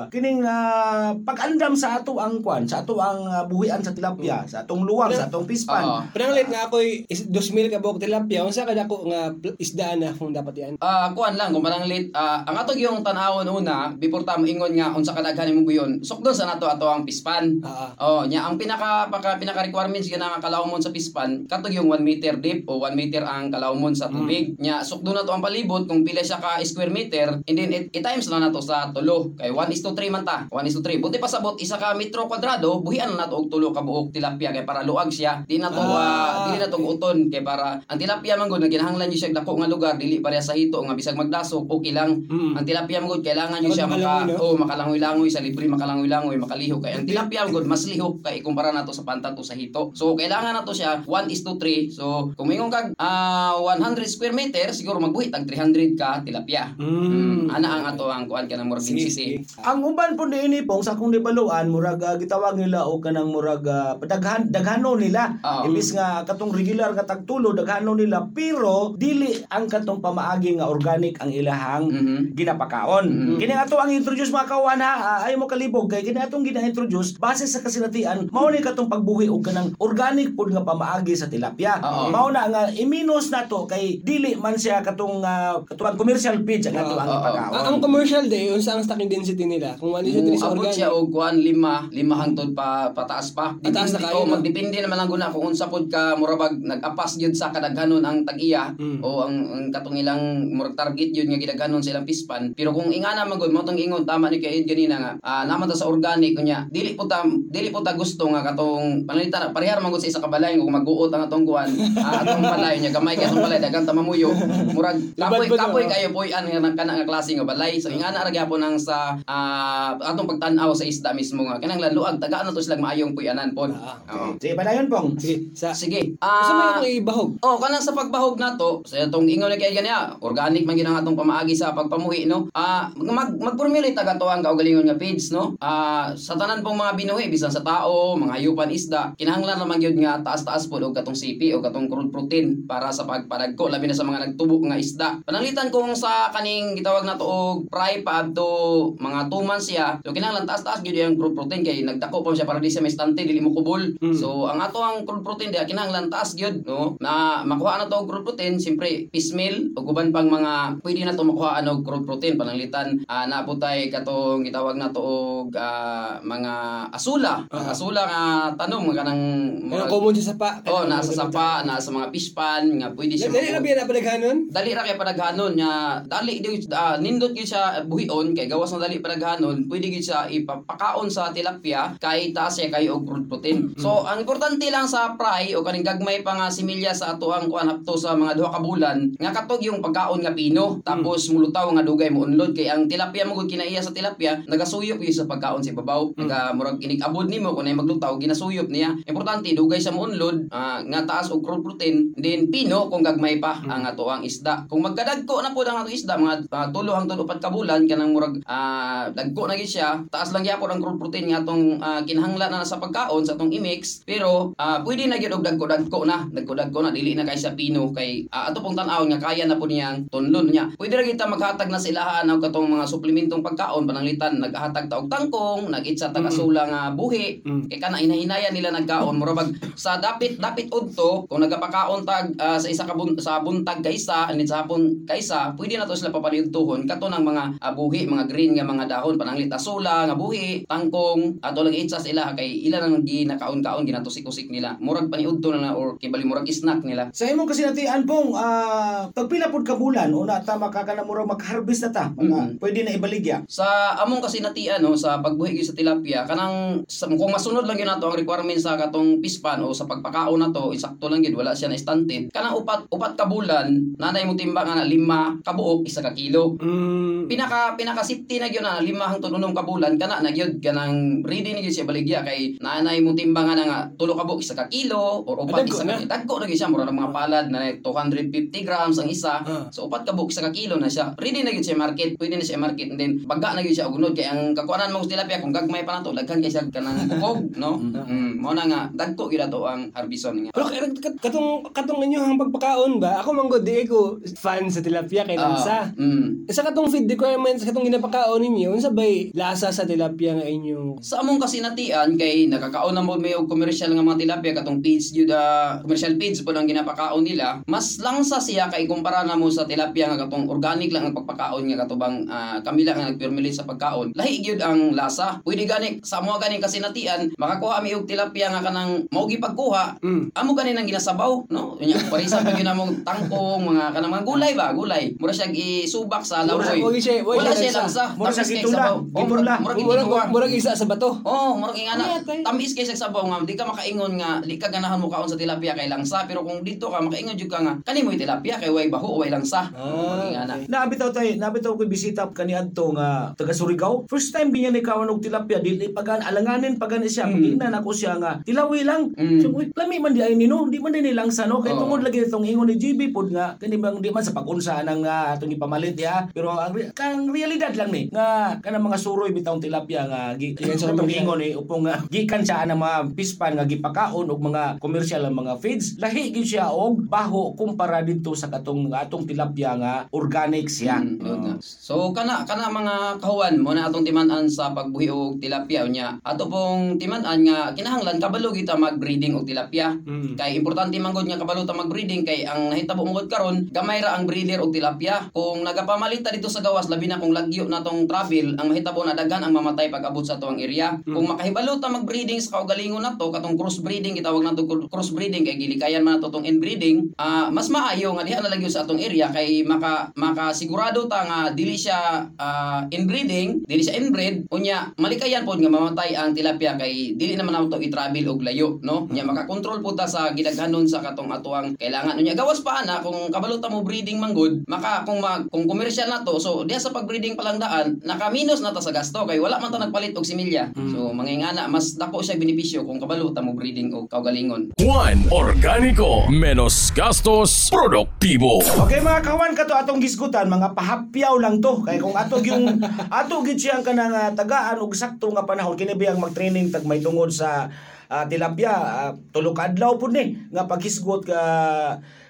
kining 0.08 0.42
ah, 0.44 1.14
pag-andam 1.18 1.74
sa 1.74 1.98
ato 1.98 2.18
ang 2.18 2.40
kwan 2.40 2.66
sa 2.66 2.82
ato 2.82 2.98
ang 2.98 3.26
ah, 3.26 3.44
buhian 3.44 3.82
sa 3.82 3.92
tilapia 3.92 4.46
sa 4.46 4.64
atong 4.64 4.84
luwang 4.84 5.10
sa 5.10 5.26
atong 5.26 5.46
pispan 5.46 5.82
Oo. 5.82 6.02
Pananglit 6.12 6.48
nga 6.48 6.68
ako'y 6.68 7.06
is- 7.08 7.26
2,000 7.26 7.70
ka 7.70 7.80
buok 7.80 7.98
tilapia. 7.98 8.44
Unsa 8.44 8.62
ka 8.62 8.74
dako 8.74 9.08
nga 9.08 9.32
isdaan 9.56 10.02
na 10.02 10.12
kung 10.12 10.30
dapat 10.30 10.54
yan. 10.56 10.74
Ah, 10.80 11.10
kuan 11.12 11.34
lang 11.34 11.50
kung 11.50 11.64
parang 11.64 11.86
late 11.86 12.12
ah, 12.12 12.44
ang 12.44 12.56
atog 12.56 12.76
yung 12.76 13.02
tan-awon 13.02 13.48
una 13.48 13.94
before 13.96 14.22
ta 14.22 14.36
moingon 14.36 14.76
nga 14.76 14.92
unsa 14.92 15.14
kadaghan 15.14 15.50
imong 15.50 15.66
buyon. 15.66 15.92
Sukdon 16.00 16.32
sa 16.32 16.46
nato 16.46 16.66
ato 16.66 16.86
ang 16.86 17.04
pispan. 17.04 17.58
Ah, 17.80 17.92
Oh, 18.00 18.22
nya 18.28 18.44
ang 18.44 18.60
pinaka 18.60 19.08
paka, 19.08 19.40
pinaka 19.40 19.64
requirements 19.64 20.12
gina 20.12 20.28
nga 20.28 20.44
kalawmon 20.44 20.84
sa 20.84 20.92
pispan 20.92 21.48
katog 21.48 21.72
yung 21.72 21.88
1 21.88 22.04
meter 22.04 22.36
deep 22.36 22.68
o 22.68 22.84
1 22.84 22.92
meter 22.92 23.24
ang 23.24 23.48
kalawmon 23.48 23.96
sa 23.96 24.12
tubig. 24.12 24.60
Nya 24.60 24.84
sukdo 24.84 25.16
na 25.16 25.24
to 25.24 25.32
ang 25.32 25.40
palibot 25.40 25.88
kung 25.88 26.04
pila 26.04 26.20
siya 26.20 26.44
ka 26.44 26.60
square 26.62 26.92
meter 26.92 27.40
and 27.48 27.56
then 27.56 27.72
it, 27.72 27.88
times 27.96 28.28
na 28.28 28.44
nato 28.44 28.60
sa 28.60 28.92
tulo 28.92 29.32
kay 29.34 29.48
1 29.48 29.72
is 29.72 29.80
to 29.80 29.96
3 29.96 30.12
man 30.12 30.28
ta. 30.28 30.44
1 30.52 30.68
is 30.68 30.76
to 30.76 30.84
3. 30.84 31.00
Buti 31.00 31.18
pasabot 31.18 31.56
isa 31.56 31.80
ka 31.80 31.96
metro 31.96 32.28
kwadrado 32.28 32.84
buhian 32.84 33.16
na 33.16 33.24
nato 33.24 33.40
og 33.40 33.48
tulo 33.48 33.72
ka 33.72 33.80
buok 33.80 34.12
tilapia 34.12 34.52
kay 34.52 34.68
para 34.68 34.84
luag 34.84 35.08
siya. 35.08 35.48
Di 35.48 35.56
na 35.56 35.72
to 35.72 35.80
Ah. 35.80 35.96
ah, 35.96 36.32
dili 36.52 36.60
na 36.60 36.68
to 36.68 36.76
uton 36.78 37.32
kay 37.32 37.40
para 37.40 37.80
ang 37.80 37.98
tilapia 37.98 38.36
man 38.36 38.52
gud 38.52 38.60
naginahanglan 38.60 39.08
siya 39.10 39.32
dako 39.32 39.56
nga 39.56 39.72
lugar 39.72 39.96
dili 39.96 40.20
pareha 40.20 40.44
sa 40.44 40.52
hito 40.52 40.82
nga 40.82 40.98
bisag 40.98 41.16
magdasok 41.16 41.64
okay 41.70 41.96
lang. 41.96 42.20
Mm. 42.28 42.60
Ang 42.60 42.66
tilapia 42.68 43.00
man 43.00 43.08
gud 43.08 43.24
kailangan 43.24 43.60
niyo 43.64 43.72
siya 43.72 43.88
maka 43.88 44.26
no? 44.26 44.36
oh 44.36 44.54
makalangoy-langoy 44.58 45.30
sa 45.30 45.40
libre 45.40 45.70
makalangoy-langoy 45.70 46.36
makalihok 46.36 46.82
kay 46.84 46.94
ang 46.98 47.06
tilapia 47.06 47.46
ang 47.46 47.52
good 47.54 47.69
mas 47.70 47.86
lihok 47.86 48.26
kay 48.26 48.42
ikumpara 48.42 48.74
nato 48.74 48.90
sa 48.90 49.06
pantat 49.06 49.38
o 49.38 49.46
sa 49.46 49.54
hito 49.54 49.94
so 49.94 50.18
kailangan 50.18 50.52
nato 50.52 50.74
siya 50.74 51.06
1 51.06 51.30
is 51.30 51.42
to 51.42 51.54
3 51.56 51.90
so 51.90 52.34
kung 52.34 52.50
mingon 52.50 52.68
kag 52.68 52.98
ah, 52.98 53.54
100 53.54 53.78
square 54.06 54.34
meter 54.34 54.74
siguro 54.74 54.98
magbuhit 54.98 55.30
tag 55.30 55.46
300 55.46 55.94
ka 55.94 56.26
tilapia 56.26 56.74
Mm. 56.80 57.52
ana 57.52 57.68
ang 57.70 57.84
ato 57.88 58.08
ang 58.08 58.26
kuan 58.26 58.48
kanang 58.48 58.66
murag 58.66 58.82
sisi. 58.82 59.38
Ang 59.62 59.84
uban 59.84 60.16
po 60.16 60.26
niini 60.26 60.64
pong 60.64 60.82
sa 60.82 60.96
kung 60.96 61.12
nibaluan 61.12 61.68
murag 61.68 62.02
ah, 62.02 62.16
gitawag 62.16 62.56
nila 62.56 62.82
o 62.84 62.98
kanang 62.98 63.30
murag 63.30 63.62
ah, 63.66 63.94
daghan 64.00 64.48
daghano 64.48 64.96
nila. 64.96 65.38
Oo. 65.40 65.68
Imbis 65.68 65.92
nga 65.92 66.24
katong 66.24 66.50
regular 66.50 66.94
nga 66.94 67.06
tagtulo 67.06 67.52
daghano 67.52 67.94
nila 67.94 68.26
pero 68.26 68.96
dili 68.96 69.36
ang 69.48 69.68
katong 69.68 70.00
pamaagi 70.00 70.58
nga 70.58 70.66
organic 70.66 71.20
ang 71.20 71.30
ilahang 71.30 71.86
Mhm. 71.86 72.18
ginapakaon. 72.34 73.06
Mhm. 73.06 73.36
Kini 73.38 73.54
ato 73.54 73.76
ang 73.76 73.92
introduce 73.92 74.32
mga 74.32 74.48
kawan 74.48 74.80
ha, 74.80 74.94
ah, 74.96 75.28
ayaw 75.28 75.38
mo 75.38 75.46
kalibog 75.46 75.86
kay 75.86 76.02
kini 76.02 76.18
atong 76.18 76.42
gina-introduce 76.42 77.20
base 77.20 77.46
sa 77.46 77.59
kasinatian 77.60 78.28
mao 78.30 78.48
ni 78.48 78.60
katong 78.60 78.88
pagbuhi 78.88 79.28
og 79.28 79.42
kanang 79.42 79.72
organic 79.78 80.34
pud 80.34 80.50
nga 80.50 80.62
pamaagi 80.62 81.14
sa 81.14 81.28
tilapia. 81.28 81.78
Oo. 81.80 82.10
Mao 82.10 82.28
na 82.28 82.46
nga 82.46 82.68
i-minus 82.70 83.30
nato 83.30 83.64
kay 83.64 84.00
dili 84.00 84.34
man 84.34 84.56
siya 84.56 84.80
katong 84.80 85.20
uh, 85.20 85.62
katong 85.64 85.96
commercial 85.96 86.36
page 86.42 86.66
ang 86.66 86.78
ato 86.78 86.94
ang 86.94 87.06
oo. 87.06 87.16
ipakaon. 87.16 87.52
Ang, 87.52 87.66
ang 87.66 87.78
commercial 87.80 88.24
day, 88.26 88.50
unsa 88.50 88.74
ang 88.74 88.84
stocking 88.84 89.08
density 89.08 89.44
nila? 89.44 89.76
Kung 89.76 89.92
ano 89.92 90.06
siya 90.06 90.22
Mo 90.22 90.36
sa 90.36 90.48
abot 90.48 90.62
organic. 90.62 90.76
siya 90.76 90.90
og 90.90 91.08
kuan 91.10 91.36
lima 91.36 91.74
lima 91.90 92.16
hangtod 92.16 92.52
pa 92.52 92.90
pataas 92.90 93.32
pa. 93.32 93.56
Pataas 93.56 93.92
na 93.92 94.00
Depende 94.00 94.08
kayo, 94.10 94.20
magdepende 94.26 94.78
naman 94.80 94.98
lang 94.98 95.10
guna 95.10 95.28
kung 95.28 95.46
unsa 95.48 95.68
pod 95.68 95.86
ka 95.86 96.14
murabag 96.14 96.56
nag-apas 96.56 97.18
gyud 97.18 97.34
sa 97.34 97.50
kadaghanon 97.50 98.02
ang 98.02 98.24
tag-iya 98.24 98.72
Mm. 98.72 99.02
o 99.02 99.24
ang, 99.24 99.36
ang 99.50 99.66
katong 99.70 99.98
ilang 99.98 100.22
murag 100.48 100.74
target 100.74 101.10
yun 101.12 101.28
nga 101.28 101.38
gidaghanon 101.38 101.82
sa 101.82 101.92
ilang 101.92 102.06
pispan. 102.06 102.54
Pero 102.54 102.70
kung 102.70 102.88
ingana 102.90 103.24
man 103.24 103.36
gud 103.36 103.50
mo 103.50 103.60
tong 103.60 103.76
ingon 103.76 104.04
tama 104.04 104.30
ni 104.30 104.38
kay 104.38 104.62
Ed 104.62 104.66
ganina 104.66 104.96
nga 104.96 105.12
ah 105.22 105.44
naman 105.44 105.66
ta 105.66 105.74
sa 105.74 105.86
organic 105.86 106.32
kunya 106.32 106.64
dili 106.70 106.94
po 106.94 107.04
ta 107.04 107.26
dili 107.50 107.74
po 107.74 107.82
ta 107.82 107.98
gusto 107.98 108.30
nga 108.30 108.46
katong 108.46 109.10
panalitan 109.10 109.50
parehar 109.50 109.82
man 109.82 109.90
sa 109.98 110.06
isa 110.06 110.22
ka 110.22 110.30
balay 110.30 110.54
kung 110.56 110.70
mag-uot 110.70 111.10
ang 111.10 111.26
atong 111.26 111.50
kuan 111.50 111.66
ah, 111.98 112.22
atong 112.22 112.46
balay 112.46 112.78
nya 112.78 112.94
gamay 112.94 113.18
kay 113.18 113.26
atong 113.26 113.42
balay 113.42 113.58
daghang 113.58 113.90
tamamuyo 113.90 114.30
murag 114.72 115.02
kapoy 115.18 115.50
kapoy 115.50 115.90
kayo 115.90 116.14
po 116.14 116.22
an 116.22 116.46
nga 116.46 116.78
kana 116.78 117.02
nga 117.02 117.10
klase 117.10 117.34
nga 117.34 117.44
balay 117.44 117.82
so 117.82 117.90
ingana 117.90 118.22
ra 118.22 118.30
gyapon 118.30 118.62
ang 118.62 118.78
sa 118.78 119.18
ah, 119.26 119.98
atong 119.98 120.30
pagtan-aw 120.30 120.70
sa 120.78 120.86
isda 120.86 121.10
mismo 121.12 121.42
nga 121.50 121.58
kanang 121.58 121.82
laluag 121.82 122.22
tagaan 122.22 122.46
na 122.46 122.54
to 122.54 122.62
silang 122.62 122.86
maayong 122.86 123.18
puyanan 123.18 123.52
pod 123.58 123.74
Ah, 123.80 123.96
Oo. 124.12 124.36
Sige, 124.38 124.54
padayon 124.60 124.92
pong. 124.92 125.16
Sige, 125.16 125.50
sa... 125.56 125.72
sige 125.72 126.20
Gusto 126.20 126.54
mo 126.54 126.62
ah 126.62 126.84
yung 126.84 127.00
ibahog? 127.02 127.30
Oh, 127.40 127.58
kanang 127.58 127.82
sa 127.82 127.96
pagbahog 127.96 128.36
nato, 128.36 128.84
sa 128.84 129.00
itong 129.00 129.26
ingon 129.26 129.48
na 129.48 129.58
kay 129.58 129.72
ganya, 129.72 130.14
organic 130.20 130.68
man 130.68 130.76
ginang 130.76 131.00
atong 131.00 131.16
pamaagi 131.16 131.56
sa 131.56 131.72
pagpamuhi, 131.72 132.28
no? 132.28 132.52
Ah, 132.52 132.92
mag 133.00 133.34
mag-formulate 133.40 133.96
aga 133.96 134.20
to 134.20 134.28
ang 134.28 134.44
kaugalingon 134.44 134.86
nga 134.86 135.00
page, 135.00 135.32
no? 135.32 135.56
Ah, 135.64 136.12
sa 136.14 136.36
tanan 136.36 136.62
pong 136.62 136.78
mga 136.78 136.94
binuhi 137.00 137.26
bisan 137.40 137.56
sa 137.56 137.64
tao, 137.64 138.20
mga 138.20 138.36
hayupan 138.36 138.68
isda, 138.68 139.16
kinahanglan 139.16 139.56
naman 139.56 139.80
gyud 139.80 139.96
nga 139.96 140.20
taas-taas 140.20 140.68
pod 140.68 140.84
og 140.84 140.92
katong 140.92 141.16
CP 141.16 141.56
o 141.56 141.64
katong 141.64 141.88
crude 141.88 142.12
protein 142.12 142.68
para 142.68 142.92
sa 142.92 143.08
pagpadagko 143.08 143.72
labi 143.72 143.88
na 143.88 143.96
sa 143.96 144.04
mga 144.04 144.28
nagtubo 144.28 144.60
nga 144.68 144.76
isda. 144.76 145.24
Pananglitan 145.24 145.72
kung 145.72 145.96
sa 145.96 146.28
kaning 146.36 146.76
gitawag 146.76 147.08
nato 147.08 147.24
og 147.24 147.72
fry 147.72 148.04
pa 148.04 148.28
adto 148.28 148.92
mga 149.00 149.32
2 149.32 149.48
months 149.48 149.72
siya, 149.72 150.04
so 150.04 150.12
kinahanglan 150.12 150.44
taas-taas 150.44 150.84
gyud 150.84 151.00
yung 151.00 151.16
crude 151.16 151.32
protein 151.32 151.64
kay 151.64 151.80
nagdako 151.88 152.28
pa 152.28 152.36
siya 152.36 152.44
para 152.44 152.60
di 152.60 152.68
siya 152.68 152.84
may 152.84 152.92
stante 152.92 153.24
dili 153.24 153.40
mo 153.40 153.56
kubol. 153.56 153.96
So 154.20 154.52
ang 154.52 154.60
ato 154.60 154.84
ang 154.84 155.08
crude 155.08 155.24
protein 155.24 155.56
diha 155.56 155.64
kinahanglan 155.64 156.12
taas 156.12 156.36
gyud 156.36 156.68
no? 156.68 157.00
Na 157.00 157.48
makuha 157.48 157.80
na 157.80 157.88
to 157.88 158.04
og 158.04 158.12
crude 158.12 158.28
protein 158.28 158.60
siyempre 158.60 159.08
fish 159.16 159.32
meal 159.32 159.72
ug 159.80 159.88
uban 159.88 160.12
pang 160.12 160.28
mga 160.28 160.84
pwede 160.84 161.08
na 161.08 161.16
to 161.16 161.24
makuha 161.24 161.64
og 161.64 161.88
crude 161.88 162.04
protein. 162.04 162.36
Pananglitan 162.36 163.00
uh, 163.08 163.32
naputay 163.32 163.88
katong 163.88 164.44
gitawag 164.44 164.76
na 164.76 164.92
to 164.92 165.00
og 165.00 165.56
ah, 165.56 166.20
mga 166.20 166.54
asula 166.92 167.29
Ah. 167.50 167.72
asula 167.72 168.02
nga 168.04 168.22
tanom 168.56 168.90
nga 168.90 169.02
kanang 169.02 169.24
Ano 169.70 169.86
common 169.86 170.14
siya 170.14 170.34
sa 170.34 170.36
pa? 170.36 170.50
Oh, 170.66 170.86
nasa 170.86 171.14
sapa, 171.14 171.62
nasa 171.62 171.90
mga 171.90 172.10
fish 172.10 172.34
pan, 172.34 172.66
nga 172.80 172.90
pwede 172.94 173.14
siya 173.14 173.30
Dali 173.30 173.54
makuha. 173.54 173.62
biya 173.62 173.76
na 173.78 173.86
padaghanon? 173.86 174.38
Dali 174.50 174.70
ra 174.74 174.82
kay 174.82 174.98
padaghanon 174.98 175.54
nga 175.54 175.72
dali 176.04 176.42
di 176.42 176.50
ah, 176.74 176.98
nindot 176.98 177.32
gyud 177.32 177.46
siya 177.46 177.86
buhion 177.86 178.34
kay 178.34 178.50
gawas 178.50 178.74
na 178.74 178.84
dali 178.84 178.98
padaghanon 178.98 179.70
pwede 179.70 179.88
gyud 179.88 180.04
siya 180.04 180.26
ipapakaon 180.28 181.08
sa 181.08 181.30
tilapia 181.30 181.94
kay 181.98 182.34
taas 182.34 182.58
siya 182.58 182.70
kay 182.70 182.90
og 182.90 183.06
protein. 183.30 183.70
So 183.78 184.04
ang 184.04 184.22
importante 184.22 184.66
lang 184.68 184.90
sa 184.90 185.14
fry 185.14 185.54
o 185.54 185.62
kaning 185.62 185.86
gagmay 185.86 186.22
pa 186.22 186.34
nga 186.34 186.50
similya 186.50 186.92
sa 186.92 187.14
ato 187.14 187.30
ang 187.30 187.46
kuan 187.46 187.70
hapto 187.70 187.94
sa 187.94 188.16
mga 188.16 188.36
duha 188.36 188.50
ka 188.50 188.60
bulan 188.60 189.14
nga 189.16 189.32
katog 189.32 189.62
yung 189.62 189.80
pagkaon 189.80 190.22
nga 190.22 190.34
pino 190.34 190.82
tapos 190.82 191.30
mulutaw 191.30 191.70
nga 191.72 191.86
dugay 191.86 192.10
mo 192.10 192.26
unlod 192.26 192.52
kay 192.52 192.68
ang 192.68 192.90
tilapia 192.90 193.24
mo 193.24 193.38
gud 193.38 193.46
kinaiya 193.46 193.80
sa 193.80 193.94
tilapia 193.94 194.42
nagasuyop 194.46 194.98
gyud 194.98 195.14
sa 195.14 195.30
pagkaon 195.30 195.62
sa 195.62 195.72
ibabaw. 195.72 196.12
Naga 196.18 196.52
murag 196.54 196.82
inig-abod 197.20 197.28
nimo 197.28 197.52
kun 197.56 197.68
ay 197.68 197.76
maglutaw 197.76 198.16
ginasuyop 198.16 198.72
niya. 198.72 198.96
Importante 199.04 199.52
dugay 199.52 199.84
sa 199.84 199.92
mo 199.92 200.08
unlod 200.08 200.48
ah, 200.56 200.80
nga 200.80 201.04
taas 201.04 201.28
og 201.32 201.44
crude 201.44 201.64
protein 201.64 202.16
then 202.16 202.48
pino 202.48 202.88
kung 202.88 203.04
gagmay 203.04 203.44
pa 203.44 203.60
ang 203.68 203.84
ato 203.84 204.08
ang 204.08 204.24
isda. 204.24 204.64
Kung 204.72 204.80
magkadagko 204.86 205.44
na 205.44 205.52
po 205.52 205.68
ang 205.68 205.84
ato 205.84 205.92
isda 205.92 206.16
mga 206.16 206.48
uh, 206.48 206.68
tulo 206.72 206.96
hangtod 206.96 207.20
upat 207.20 207.44
ka 207.44 207.52
bulan 207.52 207.84
kanang 207.90 208.16
murag 208.16 208.40
ah, 208.48 209.12
dagko 209.12 209.48
na 209.48 209.60
gyud 209.60 209.68
siya 209.68 210.00
taas 210.08 210.32
lang 210.32 210.48
gyapon 210.48 210.72
ang 210.72 210.80
crude 210.80 211.00
protein 211.00 211.28
nga 211.32 211.44
atong 211.44 211.80
ah, 211.84 212.02
kinahanglan 212.08 212.52
na 212.52 212.64
sa 212.64 212.80
pagkaon 212.80 213.28
sa 213.28 213.36
atong 213.36 213.52
i-mix. 213.52 214.08
Pero 214.08 214.56
ah, 214.56 214.80
pwede 214.86 215.12
na 215.12 215.20
gyud 215.20 215.36
og 215.36 215.44
dagko-dagko 215.44 216.08
na. 216.08 216.24
Dagko-dagko 216.32 216.80
na 216.80 216.96
dili 216.96 217.14
na 217.18 217.28
kay 217.28 217.36
sa 217.36 217.54
pino 217.54 217.92
kay 217.92 218.24
ah, 218.32 218.48
ato 218.48 218.64
pong 218.64 218.78
tan-aw 218.80 219.04
nga 219.12 219.20
kaya 219.20 219.44
na 219.44 219.60
po 219.60 219.68
niyang 219.68 220.08
tunlon 220.08 220.48
niya. 220.54 220.72
Pwede 220.80 220.96
ra 220.96 221.04
kita 221.04 221.28
maghatag 221.28 221.68
na 221.68 221.82
sa 221.82 221.92
ilahan 221.92 222.32
og 222.32 222.40
katong 222.40 222.70
mga 222.72 222.86
suplementong 222.88 223.44
pagkaon 223.44 223.84
pananglitan 223.84 224.40
naghatag 224.40 224.88
ta 224.88 225.02
og 225.02 225.12
tangkong 225.12 225.68
nag-itsa 225.74 226.14
ta 226.14 226.22
kasula 226.30 226.70
nga 226.70 226.82
buhi 227.00 227.40
Mm. 227.40 227.66
kay 227.66 227.80
kana 227.80 227.98
inahinayan 227.98 228.52
nila 228.52 228.70
nagkaon 228.72 229.16
murabag 229.16 229.48
sa 229.74 229.96
dapit 229.98 230.36
dapit 230.38 230.68
udto 230.68 231.24
kung 231.26 231.40
nagapakaon 231.40 232.04
tag 232.04 232.36
ah, 232.38 232.56
sa 232.56 232.68
isa 232.68 232.84
ka 232.84 232.92
bun- 232.92 233.16
sa 233.18 233.40
buntag 233.40 233.80
kaysa 233.80 234.28
ani 234.28 234.44
sa 234.44 234.62
hapon 234.62 235.06
kaysa 235.06 235.56
pwede 235.56 235.76
na 235.76 235.86
to 235.86 235.96
sila 235.96 236.12
papaliudtohon 236.12 236.84
kato 236.84 237.08
ng 237.08 237.24
mga 237.24 237.44
ah, 237.58 237.72
buhi 237.72 238.04
mga 238.04 238.28
green 238.28 238.52
nga 238.52 238.66
mga 238.66 238.86
dahon 238.86 239.16
pananglit 239.16 239.48
asula 239.50 240.04
nga 240.04 240.14
buhi 240.14 240.66
tangkong 240.66 241.40
ato 241.40 241.60
lang 241.62 241.74
itsa 241.74 241.98
sa 241.98 242.08
ila 242.08 242.34
kay 242.34 242.68
ila 242.68 242.82
nang 242.82 243.02
ginakaon-kaon 243.02 243.84
ginatusik-usik 243.84 244.50
nila 244.50 244.76
murag 244.80 245.08
paniudto 245.08 245.50
na 245.50 245.62
na 245.62 245.72
or 245.72 245.96
kibali 245.96 246.24
murag 246.24 246.50
snack 246.50 246.82
nila 246.82 247.08
Sa 247.12 247.24
imong 247.24 247.46
kasinatian 247.46 248.04
pong, 248.04 248.34
ah, 248.34 249.06
pagpila 249.08 249.48
pod 249.48 249.62
ka 249.62 249.76
bulan, 249.76 250.10
una 250.10 250.40
ta 250.40 250.56
makakanamuro 250.56 251.24
mag-harvest 251.24 251.86
na 251.86 251.92
ta. 251.92 252.06
Mga, 252.12 252.26
Mhm. 252.50 252.58
Pwede 252.58 252.82
na 252.82 252.92
ibaligya. 252.92 253.38
sa 253.46 253.68
among 254.00 254.20
kasi 254.20 254.40
natian 254.40 254.80
no 254.80 254.96
sa 254.96 255.20
pagbuhi 255.20 255.62
sa 255.62 255.72
tilapia 255.72 256.26
kanang 256.26 256.82
kung 256.90 257.30
masunod 257.30 257.64
lang 257.64 257.78
gyud 257.78 257.86
nato 257.86 258.10
ang 258.10 258.18
requirement 258.18 258.58
sa 258.58 258.74
katong 258.74 259.22
pispan 259.22 259.62
o 259.62 259.70
sa 259.70 259.86
pagpakaon 259.86 260.36
nato 260.36 260.70
insakto 260.70 261.06
lang 261.06 261.22
gyud 261.22 261.38
wala 261.38 261.54
siya 261.54 261.70
na 261.70 261.78
stunted 261.78 262.30
kanang 262.30 262.58
upat 262.58 262.90
upat 262.90 263.14
ka 263.14 263.24
bulan 263.24 263.70
nanay 263.96 264.26
mo 264.26 264.34
timbang 264.34 264.66
nga 264.66 264.74
na 264.76 264.86
lima 264.86 265.38
ka 265.40 265.54
buok 265.54 265.86
isa 265.86 266.02
ka 266.02 266.12
kilo 266.12 266.58
Mm. 266.60 267.30
pinaka 267.30 267.76
pinaka 267.76 268.02
safety 268.02 268.38
na 268.38 268.48
gyud 268.48 268.62
na 268.62 268.82
lima 268.82 269.06
hangtod 269.06 269.30
unom 269.30 269.54
ka 269.54 269.62
bulan 269.62 269.96
kana 269.96 270.20
na 270.20 270.30
gyud 270.30 270.58
kanang 270.58 271.22
ready 271.22 271.54
na 271.54 271.62
gyud 271.62 271.72
siya 271.72 271.86
baligya 271.86 272.20
kay 272.22 272.58
nanay 272.58 272.98
mo 272.98 273.14
timbang 273.14 273.46
nga 273.46 273.54
na 273.54 273.64
nga 273.64 273.80
tulo 273.94 274.14
ka 274.14 274.26
buok 274.26 274.42
isa 274.42 274.54
ka 274.54 274.66
kilo 274.66 275.22
or 275.24 275.38
upat 275.40 275.64
Dagko 275.64 275.72
isa 275.72 275.84
na. 275.84 275.94
ka 275.96 276.10
dagko 276.10 276.34
na 276.36 276.46
gyud 276.46 276.58
siya 276.58 276.68
mura 276.68 276.84
ng 276.84 276.98
mga 276.98 277.12
palad 277.12 277.46
na 277.48 277.60
250 277.76 278.66
grams 278.66 278.98
ang 278.98 279.08
isa 279.08 279.32
Ah. 279.40 279.70
So 279.70 279.86
upat 279.86 280.04
ka 280.04 280.12
buok 280.12 280.30
isa 280.30 280.42
ka 280.42 280.50
kilo 280.50 280.76
na 280.76 280.88
siya. 280.88 281.14
Ready 281.16 281.42
na 281.42 281.52
gyud 281.52 281.62
siya 281.62 281.78
market, 281.78 282.18
pwede 282.18 282.36
na 282.36 282.44
siya 282.44 282.58
market 282.58 282.88
and 282.88 282.98
then 282.98 283.12
baga 283.24 283.54
na 283.54 283.62
gyud 283.62 283.72
siya 283.72 283.86
og 283.86 283.96
unod 283.96 284.12
kay 284.12 284.26
ang 284.26 284.52
kakuanan 284.52 284.90
mo 284.90 285.00
sa 285.00 285.12
tilapia 285.12 285.38
kung 285.38 285.52
gagmay 285.52 285.84
pa 285.84 286.00
nato 286.00 286.12
daghan 286.12 286.40
kay 286.40 286.50
siya 286.50 286.66
kanang 286.80 287.12
bukog, 287.12 287.40
no? 287.60 287.76
Mm. 287.80 288.40
Mo 288.40 288.56
na 288.56 288.64
nga 288.66 288.82
dagko 288.96 289.28
gyud 289.28 289.44
ato 289.44 289.68
ang 289.68 289.92
harbison 289.92 290.48
nga. 290.48 290.52
Pero 290.56 290.66
kaya 290.66 290.88
kat- 290.96 291.20
katong 291.20 291.68
katong 291.76 292.02
inyo 292.08 292.20
ang 292.24 292.40
pagpakaon 292.40 292.98
ba? 292.98 293.20
Ako 293.20 293.36
man 293.36 293.52
gud 293.52 293.68
di 293.68 293.84
ko 293.84 294.18
fan 294.40 294.72
sa 294.72 294.80
tilapia 294.80 295.28
kay 295.28 295.36
lansa. 295.36 295.92
Ah, 295.92 295.94
mm. 295.94 296.48
Sa 296.48 296.64
katong 296.64 296.88
feed 296.88 297.12
requirements 297.12 297.68
katong 297.68 297.86
ginapakaon 297.86 298.40
ninyo, 298.40 298.74
unsa 298.74 298.90
bay 298.90 299.30
lasa 299.36 299.70
sa 299.70 299.84
tilapia 299.84 300.40
nga 300.40 300.48
inyo? 300.48 301.04
Sa 301.04 301.20
among 301.20 301.44
kasinatian 301.44 302.16
kay 302.16 302.48
nakakaon 302.48 302.96
na 302.96 303.04
mo 303.04 303.20
may 303.20 303.36
og 303.36 303.52
commercial 303.52 303.92
nga 303.92 304.06
mga 304.06 304.22
tilapia 304.24 304.54
katong 304.56 304.80
page 304.80 305.12
gyud 305.12 305.32
ah, 305.36 305.84
commercial 305.84 306.16
page 306.16 306.40
po 306.42 306.56
ang 306.56 306.70
ginapakaon 306.70 307.22
nila. 307.28 307.60
Mas 307.68 308.00
langsa 308.00 308.40
siya 308.40 308.72
kay 308.72 308.88
kumpara 308.88 309.28
na 309.28 309.36
mo 309.36 309.52
sa 309.52 309.68
tilapia 309.68 310.08
nga 310.08 310.26
katong 310.26 310.48
organic 310.48 310.90
lang 310.96 311.12
ang 311.12 311.16
pagpakaon 311.16 311.68
nga 311.68 311.84
katubang 311.84 312.24
ah, 312.32 312.58
kami 312.64 312.88
lang 312.88 312.98
ang 312.98 313.12
nagpirmulate 313.14 313.60
sa 313.60 313.68
pagkaon. 313.68 314.16
Lahi 314.16 314.40
gyud 314.40 314.62
ang 314.64 314.96
lasa. 314.96 315.44
Pwede 315.44 315.68
gani 315.68 316.00
sa 316.06 316.24
amo 316.24 316.40
gani 316.40 316.62
kasinatian 316.70 317.34
makakuha 317.34 317.82
mi 317.82 317.98
og 317.98 318.06
tilapia 318.06 318.54
nga 318.54 318.62
kanang 318.62 319.10
mao 319.10 319.26
pagkuha. 319.26 319.98
Mm. 320.00 320.30
Amo 320.38 320.54
gani 320.54 320.78
nang 320.78 320.86
ginasabaw, 320.86 321.50
no? 321.50 321.74
Nya 321.82 321.98
parisa 322.06 322.46
pa 322.46 322.54
gyud 322.54 322.62
namong 322.62 323.02
tangkong 323.02 323.66
mga 323.66 323.96
kanang 323.96 324.12
mga 324.12 324.26
gulay 324.26 324.54
ba, 324.54 324.70
gulay. 324.72 325.16
Mura 325.18 325.34
siya 325.34 325.50
isubak 325.50 326.22
sa 326.22 326.46
Mura- 326.46 326.70
lawoy. 326.70 326.94
wagi 326.94 327.02
siya- 327.02 327.24
Wala 327.26 327.50
siya 327.50 327.72
langsa. 327.74 328.14
Mura 328.14 328.30
siya 328.30 328.46
kay 328.46 328.62
gitula. 328.62 328.94
Oh, 328.94 329.02
Gitula. 329.02 329.54
gitinuwa. 329.58 330.22
murag 330.30 330.54
isa 330.54 330.76
sa 330.76 330.86
bato. 330.86 331.18
Oh, 331.24 331.56
murag 331.56 331.80
nga 331.80 331.96
na. 331.96 332.06
Yeah, 332.06 332.22
tay. 332.22 332.40
Tamis 332.44 332.76
kay 332.76 332.86
sa 332.86 333.08
sabaw 333.08 333.26
nga 333.26 333.38
di 333.42 333.56
ka 333.56 333.64
makaingon 333.64 334.20
nga 334.20 334.44
di 334.44 334.60
ka 334.60 334.68
ganahan 334.68 335.00
mo 335.00 335.08
kaon 335.08 335.26
sa 335.26 335.40
tilapia 335.40 335.74
kay 335.74 335.88
langsa 335.88 336.28
pero 336.28 336.44
kung 336.44 336.62
dito 336.62 336.92
ka 336.92 337.00
makaingon 337.00 337.34
jud 337.34 337.48
ka 337.48 337.64
nga 337.64 337.74
kani 337.82 338.04
mo 338.04 338.12
tilapia 338.14 338.60
kay 338.60 338.70
way 338.70 338.92
baho 338.92 339.18
way 339.18 339.32
langsa. 339.32 339.72
Murag 339.72 340.30
nga 340.30 340.44
na. 340.46 340.54
Naabitaw 340.62 341.10
tayo, 341.10 341.32
naabitaw 341.34 341.74
ko 341.74 341.88
bisita 341.88 342.28
kani 342.30 342.54
adto 342.54 342.92
nga 342.92 343.32
taga 343.34 343.56
Surigao. 343.56 344.04
First 344.06 344.30
time 344.30 344.52
binya 344.52 344.70
ni 344.70 344.84
kawan 344.84 345.08
og 345.08 345.24
tilapia 345.24 345.58
dili 345.58 345.90
pagan 345.90 346.20
alanganin 346.60 346.76
pagan 346.76 347.08
siya. 347.08 347.26
Mm. 347.26 347.34
Pagina 347.40 347.68
nako 347.72 347.92
siya 347.96 348.20
nga 348.20 348.32
tilawi 348.44 348.84
lang. 348.84 349.16
Mm. 349.16 349.40
So, 349.40 349.56
uy, 349.56 349.72
lami 349.72 349.98
man 350.04 350.12
di 350.12 350.22
ay 350.22 350.36
nino, 350.36 350.68
di 350.68 350.78
man 350.84 350.92
din 350.92 351.08
nilang 351.08 351.32
sano 351.32 351.64
kay 351.64 351.72
Oo. 351.72 351.88
tungod 351.88 352.04
lagi 352.04 352.28
itong 352.28 352.44
ingon 352.44 352.68
ni 352.68 352.76
GB 352.76 353.16
pod 353.16 353.32
nga 353.32 353.56
kani 353.56 353.80
bang 353.80 354.04
di 354.04 354.12
man 354.12 354.22
sa 354.22 354.36
pagunsa 354.36 354.84
nang 354.84 355.02
nga 355.02 355.34
atong 355.40 355.56
ipamalit 355.56 355.96
ya. 355.96 356.28
Pero 356.36 356.52
ang 356.52 356.76
re- 356.76 356.92
kang 356.92 357.32
realidad 357.32 357.72
lang 357.80 357.90
ni 357.96 358.12
nga 358.12 358.60
kanang 358.60 358.84
mga 358.84 359.00
suroy 359.00 359.32
bitawng 359.32 359.64
tilapia 359.64 360.04
nga 360.06 360.36
gi 360.36 360.54
sa 360.80 360.92
mga- 360.92 361.24
ingon 361.24 361.40
ni 361.40 361.50
upong 361.56 361.88
nga 361.88 362.04
gikan 362.12 362.44
siya 362.44 362.68
ang 362.68 362.84
mga 362.84 363.16
pispan 363.16 363.56
nga 363.56 363.66
gipakaon 363.66 364.28
og 364.28 364.42
mga 364.44 364.64
commercial 364.84 365.24
ang 365.24 365.40
mga 365.40 365.58
feeds. 365.64 365.96
Lahi 365.98 366.36
gyud 366.36 366.46
siya 366.46 366.70
og 366.70 367.08
baho 367.08 367.56
kumpara 367.56 368.04
dito 368.04 368.36
sa 368.36 368.52
katong 368.52 368.92
atong 368.92 369.24
tilapia 369.24 369.80
nga 369.80 369.94
organic 370.12 370.68
siya. 370.68 371.00
Mm, 371.00 371.24
nga. 371.24 371.54
So 371.62 372.12
kana 372.12 372.44
kana 372.44 372.68
mga 372.68 372.96
kahuan 373.24 373.62
mo 373.62 373.72
na 373.72 373.88
atong 373.88 374.04
timan-an 374.04 374.50
sa 374.52 374.74
pagbuhi 374.76 375.08
og 375.10 375.40
tilapia 375.40 375.86
unya. 375.86 376.18
Ato 376.26 376.49
pong 376.50 376.98
timan-an 377.00 377.40
nga 377.46 377.72
kinahanglan 377.72 378.18
kabalo 378.20 378.52
kita 378.52 378.76
mag-breeding 378.76 379.38
og 379.38 379.46
tilapia. 379.48 379.96
Mm. 379.96 380.36
Kay 380.36 380.60
importante 380.60 380.98
man 381.00 381.16
gud 381.16 381.30
nga 381.30 381.40
kabalo 381.40 381.64
ta 381.64 381.78
mag-breeding 381.78 382.26
kay 382.26 382.44
ang 382.44 382.74
nahitabo 382.74 383.06
mo 383.06 383.16
gud 383.16 383.32
karon 383.32 383.70
gamay 383.72 384.04
ra 384.04 384.18
ang 384.18 384.28
breeder 384.28 384.60
og 384.60 384.74
tilapia. 384.74 385.30
Kung 385.32 385.64
nagapamalita 385.64 386.34
dito 386.34 386.52
sa 386.52 386.60
gawas 386.60 386.90
labi 386.92 387.08
na 387.08 387.22
kung 387.22 387.32
lagyo 387.32 387.70
natong 387.70 388.10
travel 388.10 388.58
ang 388.60 388.68
mahitabo 388.68 389.06
na 389.06 389.16
daghan 389.16 389.46
ang 389.46 389.54
mamatay 389.56 389.88
pag 389.94 390.06
abot 390.10 390.26
sa 390.26 390.42
tuang 390.42 390.60
area. 390.60 390.98
Kung 391.06 391.30
makahibalo 391.30 391.78
ta 391.78 391.88
mag-breeding 391.88 392.42
sa 392.42 392.60
kaugalingon 392.60 393.06
nato 393.06 393.30
katong 393.30 393.56
cross-breeding 393.56 394.18
gitawag 394.18 394.44
nato 394.44 394.66
cross-breeding 394.66 395.46
kay 395.46 395.56
gilikayan 395.56 396.02
man 396.02 396.18
nato 396.18 396.34
tong 396.34 396.44
inbreeding, 396.44 397.14
ah, 397.16 397.48
mas 397.54 397.70
maayo 397.70 398.12
nga 398.18 398.26
diha 398.26 398.42
na 398.42 398.52
lagyo 398.52 398.68
sa 398.68 398.84
atong 398.84 399.00
area 399.00 399.30
kay 399.30 399.62
maka 399.64 400.12
makasigurado 400.18 401.06
ta 401.06 401.24
nga 401.24 401.40
dili 401.54 401.78
siya 401.78 402.28
ah, 402.36 402.84
inbreeding, 402.90 403.64
dili 403.70 403.82
siya 403.86 404.02
inbred 404.02 404.50
unya 404.50 404.90
malikayan 404.98 405.46
pod 405.46 405.62
nga 405.62 405.72
mamatay 405.72 406.18
ang 406.18 406.34
tilapia 406.40 406.80
kay 406.80 407.20
dili 407.20 407.36
naman 407.36 407.52
nato 407.52 407.76
i-travel 407.76 408.32
og 408.32 408.40
layo 408.40 408.80
no? 408.80 409.12
Nya 409.12 409.28
makakontrol 409.28 409.84
po 409.84 409.92
ta 409.92 410.08
sa 410.08 410.32
gidaghanon 410.32 410.88
sa 410.88 411.04
katong 411.04 411.28
atuang 411.28 411.76
kailangan. 411.76 412.16
Nya 412.24 412.32
gawas 412.32 412.64
pa 412.64 412.80
ana 412.80 413.04
kung 413.04 413.28
kabalo 413.28 413.60
ta 413.60 413.68
mo 413.68 413.84
breeding 413.84 414.24
manggod 414.24 414.64
maka 414.72 415.04
kung 415.04 415.20
mag, 415.20 415.52
kung 415.52 415.68
commercial 415.68 416.08
na 416.08 416.24
to 416.24 416.40
so 416.40 416.64
diya 416.64 416.80
sa 416.80 416.96
pag-breeding 416.96 417.36
palang 417.36 417.60
daan 417.60 418.00
naka-minus 418.08 418.64
na 418.64 418.72
ta 418.72 418.80
sa 418.80 418.96
gasto 418.96 419.28
kay 419.28 419.44
wala 419.44 419.60
man 419.60 419.68
ta 419.68 419.82
nagpalit 419.82 420.16
og 420.16 420.24
similya. 420.24 420.72
So 420.96 421.12
mangingana 421.12 421.68
mas 421.68 422.00
dako 422.00 422.24
siya 422.24 422.40
benepisyo 422.40 422.88
kung 422.88 423.04
kabalo 423.04 423.36
ta 423.36 423.44
mo 423.44 423.52
breeding 423.52 423.92
og 423.92 424.08
kaugalingon. 424.08 424.72
Juan 424.80 425.28
Organico, 425.34 426.32
menos 426.32 426.96
gastos, 426.96 427.68
produktibo. 427.68 428.64
Okay 428.88 429.04
mga 429.04 429.28
kawan 429.28 429.52
kato 429.58 429.76
atong 429.76 430.00
gisgutan 430.00 430.48
mga 430.48 430.72
pahapyaw 430.72 431.36
lang 431.42 431.60
to. 431.60 431.84
Kay 431.84 432.00
kung 432.00 432.16
ato 432.16 432.40
yung 432.40 432.80
ato 433.20 433.44
gid 433.44 433.60
siyang 433.60 433.84
kanang 433.84 434.16
ah, 434.16 434.32
tagaan 434.32 434.80
og 434.80 434.96
sakto 434.96 435.28
nga 435.34 435.44
panahon 435.44 435.76
kini 435.76 435.98
biyang 435.98 436.22
mag-training 436.30 436.70
tag 436.70 436.86
may 436.86 437.02
tungod 437.02 437.34
sa 437.34 437.66
ah, 438.06 438.26
tilapia 438.30 438.70
uh, 438.70 439.12
tulo 439.34 439.58
ka 439.58 439.74
adlaw 439.74 439.98
pud 439.98 440.14
ni 440.14 440.38
nga 440.54 440.70
paghisgot 440.70 441.26
ka 441.26 441.42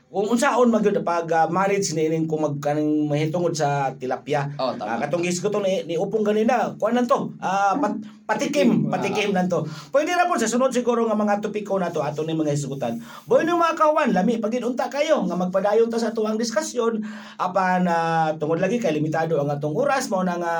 kung 0.09 0.25
unsaon 0.25 0.73
magyud 0.73 1.05
pag 1.05 1.29
ah, 1.37 1.45
manage 1.45 1.93
ni 1.93 2.09
ining 2.09 2.25
kung 2.25 2.41
magkaning 2.41 3.05
mahitungod 3.05 3.53
sa 3.53 3.93
tilapia. 3.93 4.49
Oh. 4.57 4.73
Ah, 4.81 4.97
katong 5.05 5.21
gisguton 5.21 5.61
ni, 5.61 5.85
ni 5.85 5.95
upong 6.01 6.25
ganina, 6.25 6.73
kuan 6.81 6.97
nan 6.97 7.05
to. 7.05 7.29
ah, 7.37 7.77
pat, 7.77 7.93
patikim, 8.25 8.89
patikim 8.89 9.37
nan 9.37 9.45
to. 9.45 9.61
Pwede 9.93 10.17
ra 10.17 10.25
po 10.25 10.33
sa 10.33 10.49
sunod 10.49 10.73
siguro 10.73 11.05
nga 11.05 11.13
mga 11.13 11.45
topiko 11.45 11.77
na 11.77 11.93
to 11.93 12.01
ato 12.01 12.25
ni 12.25 12.33
mga 12.33 12.57
hisgutan. 12.57 12.97
Boy 13.29 13.45
ni 13.45 13.53
mga 13.53 13.77
kawan, 13.77 14.09
lami 14.09 14.41
pagid 14.41 14.65
unta 14.65 14.89
kayo 14.89 15.21
nga 15.29 15.37
magpadayon 15.37 15.93
ta 15.93 16.01
sa 16.01 16.09
tuwang 16.09 16.41
diskusyon 16.41 17.05
apan 17.37 17.85
ah, 17.85 18.33
tungod 18.41 18.57
lagi 18.57 18.81
kay 18.81 18.97
limitado 18.97 19.37
ang 19.37 19.53
atong 19.53 19.77
oras 19.77 20.09
mao 20.09 20.25
na 20.25 20.41
nga 20.41 20.53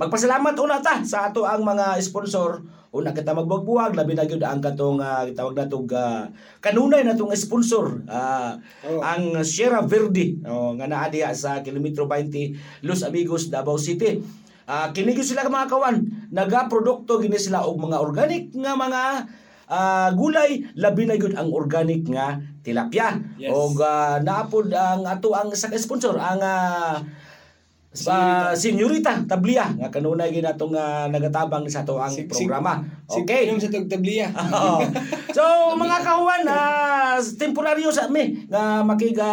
magpasalamat 0.00 0.56
una 0.56 0.80
ta 0.80 1.04
sa 1.04 1.28
ato 1.28 1.44
ang 1.44 1.60
mga 1.60 2.00
sponsor. 2.00 2.64
Una 2.90 3.14
kita 3.14 3.36
magbugbuwag 3.36 3.94
labi 3.94 4.18
na 4.18 4.26
gyud 4.26 4.42
ang 4.42 4.58
katong 4.58 4.98
uh, 4.98 5.22
gitawag 5.28 5.54
natong 5.54 5.86
uh, 5.94 6.26
kanunay 6.58 7.06
natong 7.06 7.30
sponsor 7.38 8.02
ah, 8.10 8.58
Oh. 8.82 8.98
ang 9.04 9.44
Sierra 9.46 9.84
Verde. 9.84 10.40
Oh, 10.42 10.74
nga 10.74 10.90
naa 10.90 11.06
diha 11.06 11.30
sa 11.30 11.62
kilometro 11.62 12.08
20 12.10 12.82
Los 12.82 13.06
Amigos 13.06 13.46
Davao 13.52 13.78
City. 13.78 14.18
Ah, 14.66 14.90
kini 14.90 15.14
gyud 15.14 15.26
sila 15.26 15.46
mga 15.46 15.70
kawan 15.70 16.02
nagaprodukto 16.34 17.20
gini 17.22 17.38
sila 17.38 17.62
og 17.62 17.78
mga 17.78 17.98
organic 18.02 18.50
nga 18.56 18.74
mga 18.74 19.02
ah, 19.70 20.10
gulay. 20.16 20.64
Labi 20.74 21.06
na 21.06 21.14
gyud 21.14 21.38
ang 21.38 21.52
organic 21.54 22.08
nga 22.10 22.42
tilapia. 22.66 23.22
Yes. 23.38 23.52
og 23.54 23.78
uh, 23.78 24.18
naapod 24.20 24.68
ang 24.74 25.06
ato 25.06 25.30
ang 25.30 25.54
sa 25.54 25.70
sponsor 25.78 26.18
ang 26.18 26.42
ah, 26.42 26.98
sa 27.90 28.50
Senyorita 28.54 29.26
Tablia 29.26 29.66
nga 29.74 29.90
kanunay 29.90 30.30
gyud 30.30 30.46
natong 30.46 30.78
uh, 30.78 31.10
nagatabang 31.10 31.66
sa 31.66 31.82
ato 31.82 31.98
ang 31.98 32.14
programa. 32.30 32.78
Okay. 33.10 33.50
Inom 33.50 33.58
sa 33.58 33.66
tagtabliya. 33.66 34.30
Oo. 34.54 34.78
so 35.34 35.42
mga 35.74 35.98
kahuan 36.06 36.46
na 36.46 36.58
temporaryo 37.18 37.90
sa 37.90 38.06
mi 38.06 38.46
nga 38.46 38.86
makiga 38.86 39.30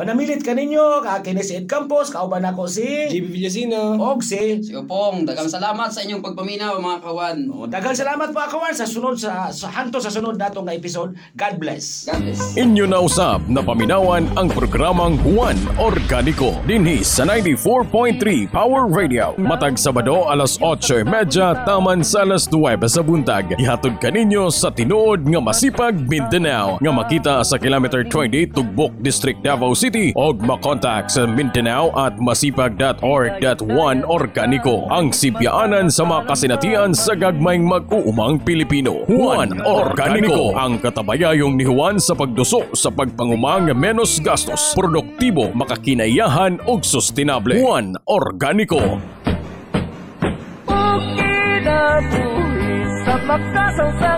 manamilit 0.00 0.40
kaninyo 0.40 1.04
ka 1.04 1.20
kini 1.20 1.44
si 1.44 1.60
Ed 1.60 1.68
Campos 1.68 2.08
kauban 2.08 2.40
ako 2.40 2.64
si 2.64 2.88
JB 3.12 3.36
Villasino. 3.36 4.00
og 4.00 4.24
si 4.24 4.56
si 4.64 4.72
Upong 4.72 5.28
daghang 5.28 5.52
salamat 5.52 5.92
sa 5.92 6.00
inyong 6.00 6.24
pagpaminaw 6.24 6.80
mga 6.80 7.04
kawan 7.04 7.38
Oh, 7.52 7.68
Daghang 7.68 7.92
salamat 7.92 8.32
mga 8.32 8.48
kawan 8.48 8.72
sa 8.72 8.88
sunod 8.88 9.20
sa, 9.20 9.52
sa 9.52 9.68
hanto 9.68 10.00
sa 10.00 10.08
sunod 10.08 10.40
nato 10.40 10.64
nga 10.64 10.72
episode. 10.72 11.12
God 11.36 11.60
bless. 11.60 12.08
God 12.08 12.24
bless 12.24 12.40
Inyo 12.56 12.88
na 12.88 13.04
usab 13.04 13.44
na 13.52 13.60
paminawan 13.60 14.24
ang 14.40 14.48
programang 14.48 15.20
Juan 15.20 15.60
Organico 15.76 16.56
dinhi 16.64 17.04
sa 17.04 17.28
94.3 17.28 18.48
Power 18.48 18.88
Radio. 18.88 19.36
Matag 19.36 19.76
Sabado 19.76 20.32
alas 20.32 20.56
8:30 20.56 21.68
taman 21.68 22.00
sa 22.00 22.24
alas 22.24 22.48
9 22.48 22.80
sa 22.88 23.04
buntag. 23.04 23.52
Ihatod 23.60 24.00
kaninyo 24.00 24.48
sa 24.48 24.72
tinuod 24.72 25.28
nga 25.28 25.44
masipag 25.44 26.00
Mindanao 26.08 26.80
nga 26.80 26.92
makita 26.94 27.44
sa 27.44 27.60
kilometer 27.60 28.00
20 28.00 28.56
Tugbok 28.56 28.96
District 29.04 29.44
Davao 29.44 29.76
City 29.76 29.89
og 30.14 30.38
makontak 30.46 31.10
sa 31.10 31.26
Mindanao 31.26 31.90
at 31.98 32.14
masipag.org.1 32.22 34.06
Organico 34.06 34.86
ang 34.86 35.10
sibyaanan 35.10 35.90
sa 35.90 36.06
mga 36.06 36.30
kasinatian 36.30 36.94
sa 36.94 37.18
gagmayng 37.18 37.66
mag-uumang 37.66 38.38
Pilipino. 38.46 39.02
Juan 39.10 39.58
Organico 39.66 40.54
ang 40.54 40.78
katabayayong 40.78 41.58
ni 41.58 41.66
Juan 41.66 41.98
sa 41.98 42.14
pagduso 42.14 42.70
sa 42.70 42.94
pagpangumang 42.94 43.74
menos 43.74 44.22
gastos, 44.22 44.72
produktibo, 44.78 45.50
makakinayahan 45.50 46.62
ug 46.70 46.86
sustainable. 46.86 47.58
Juan 47.58 47.98
Organico. 48.06 49.02
Kinabuhi 51.18 52.74
sa 53.02 53.14
makasang 53.26 53.92
sa 53.98 54.12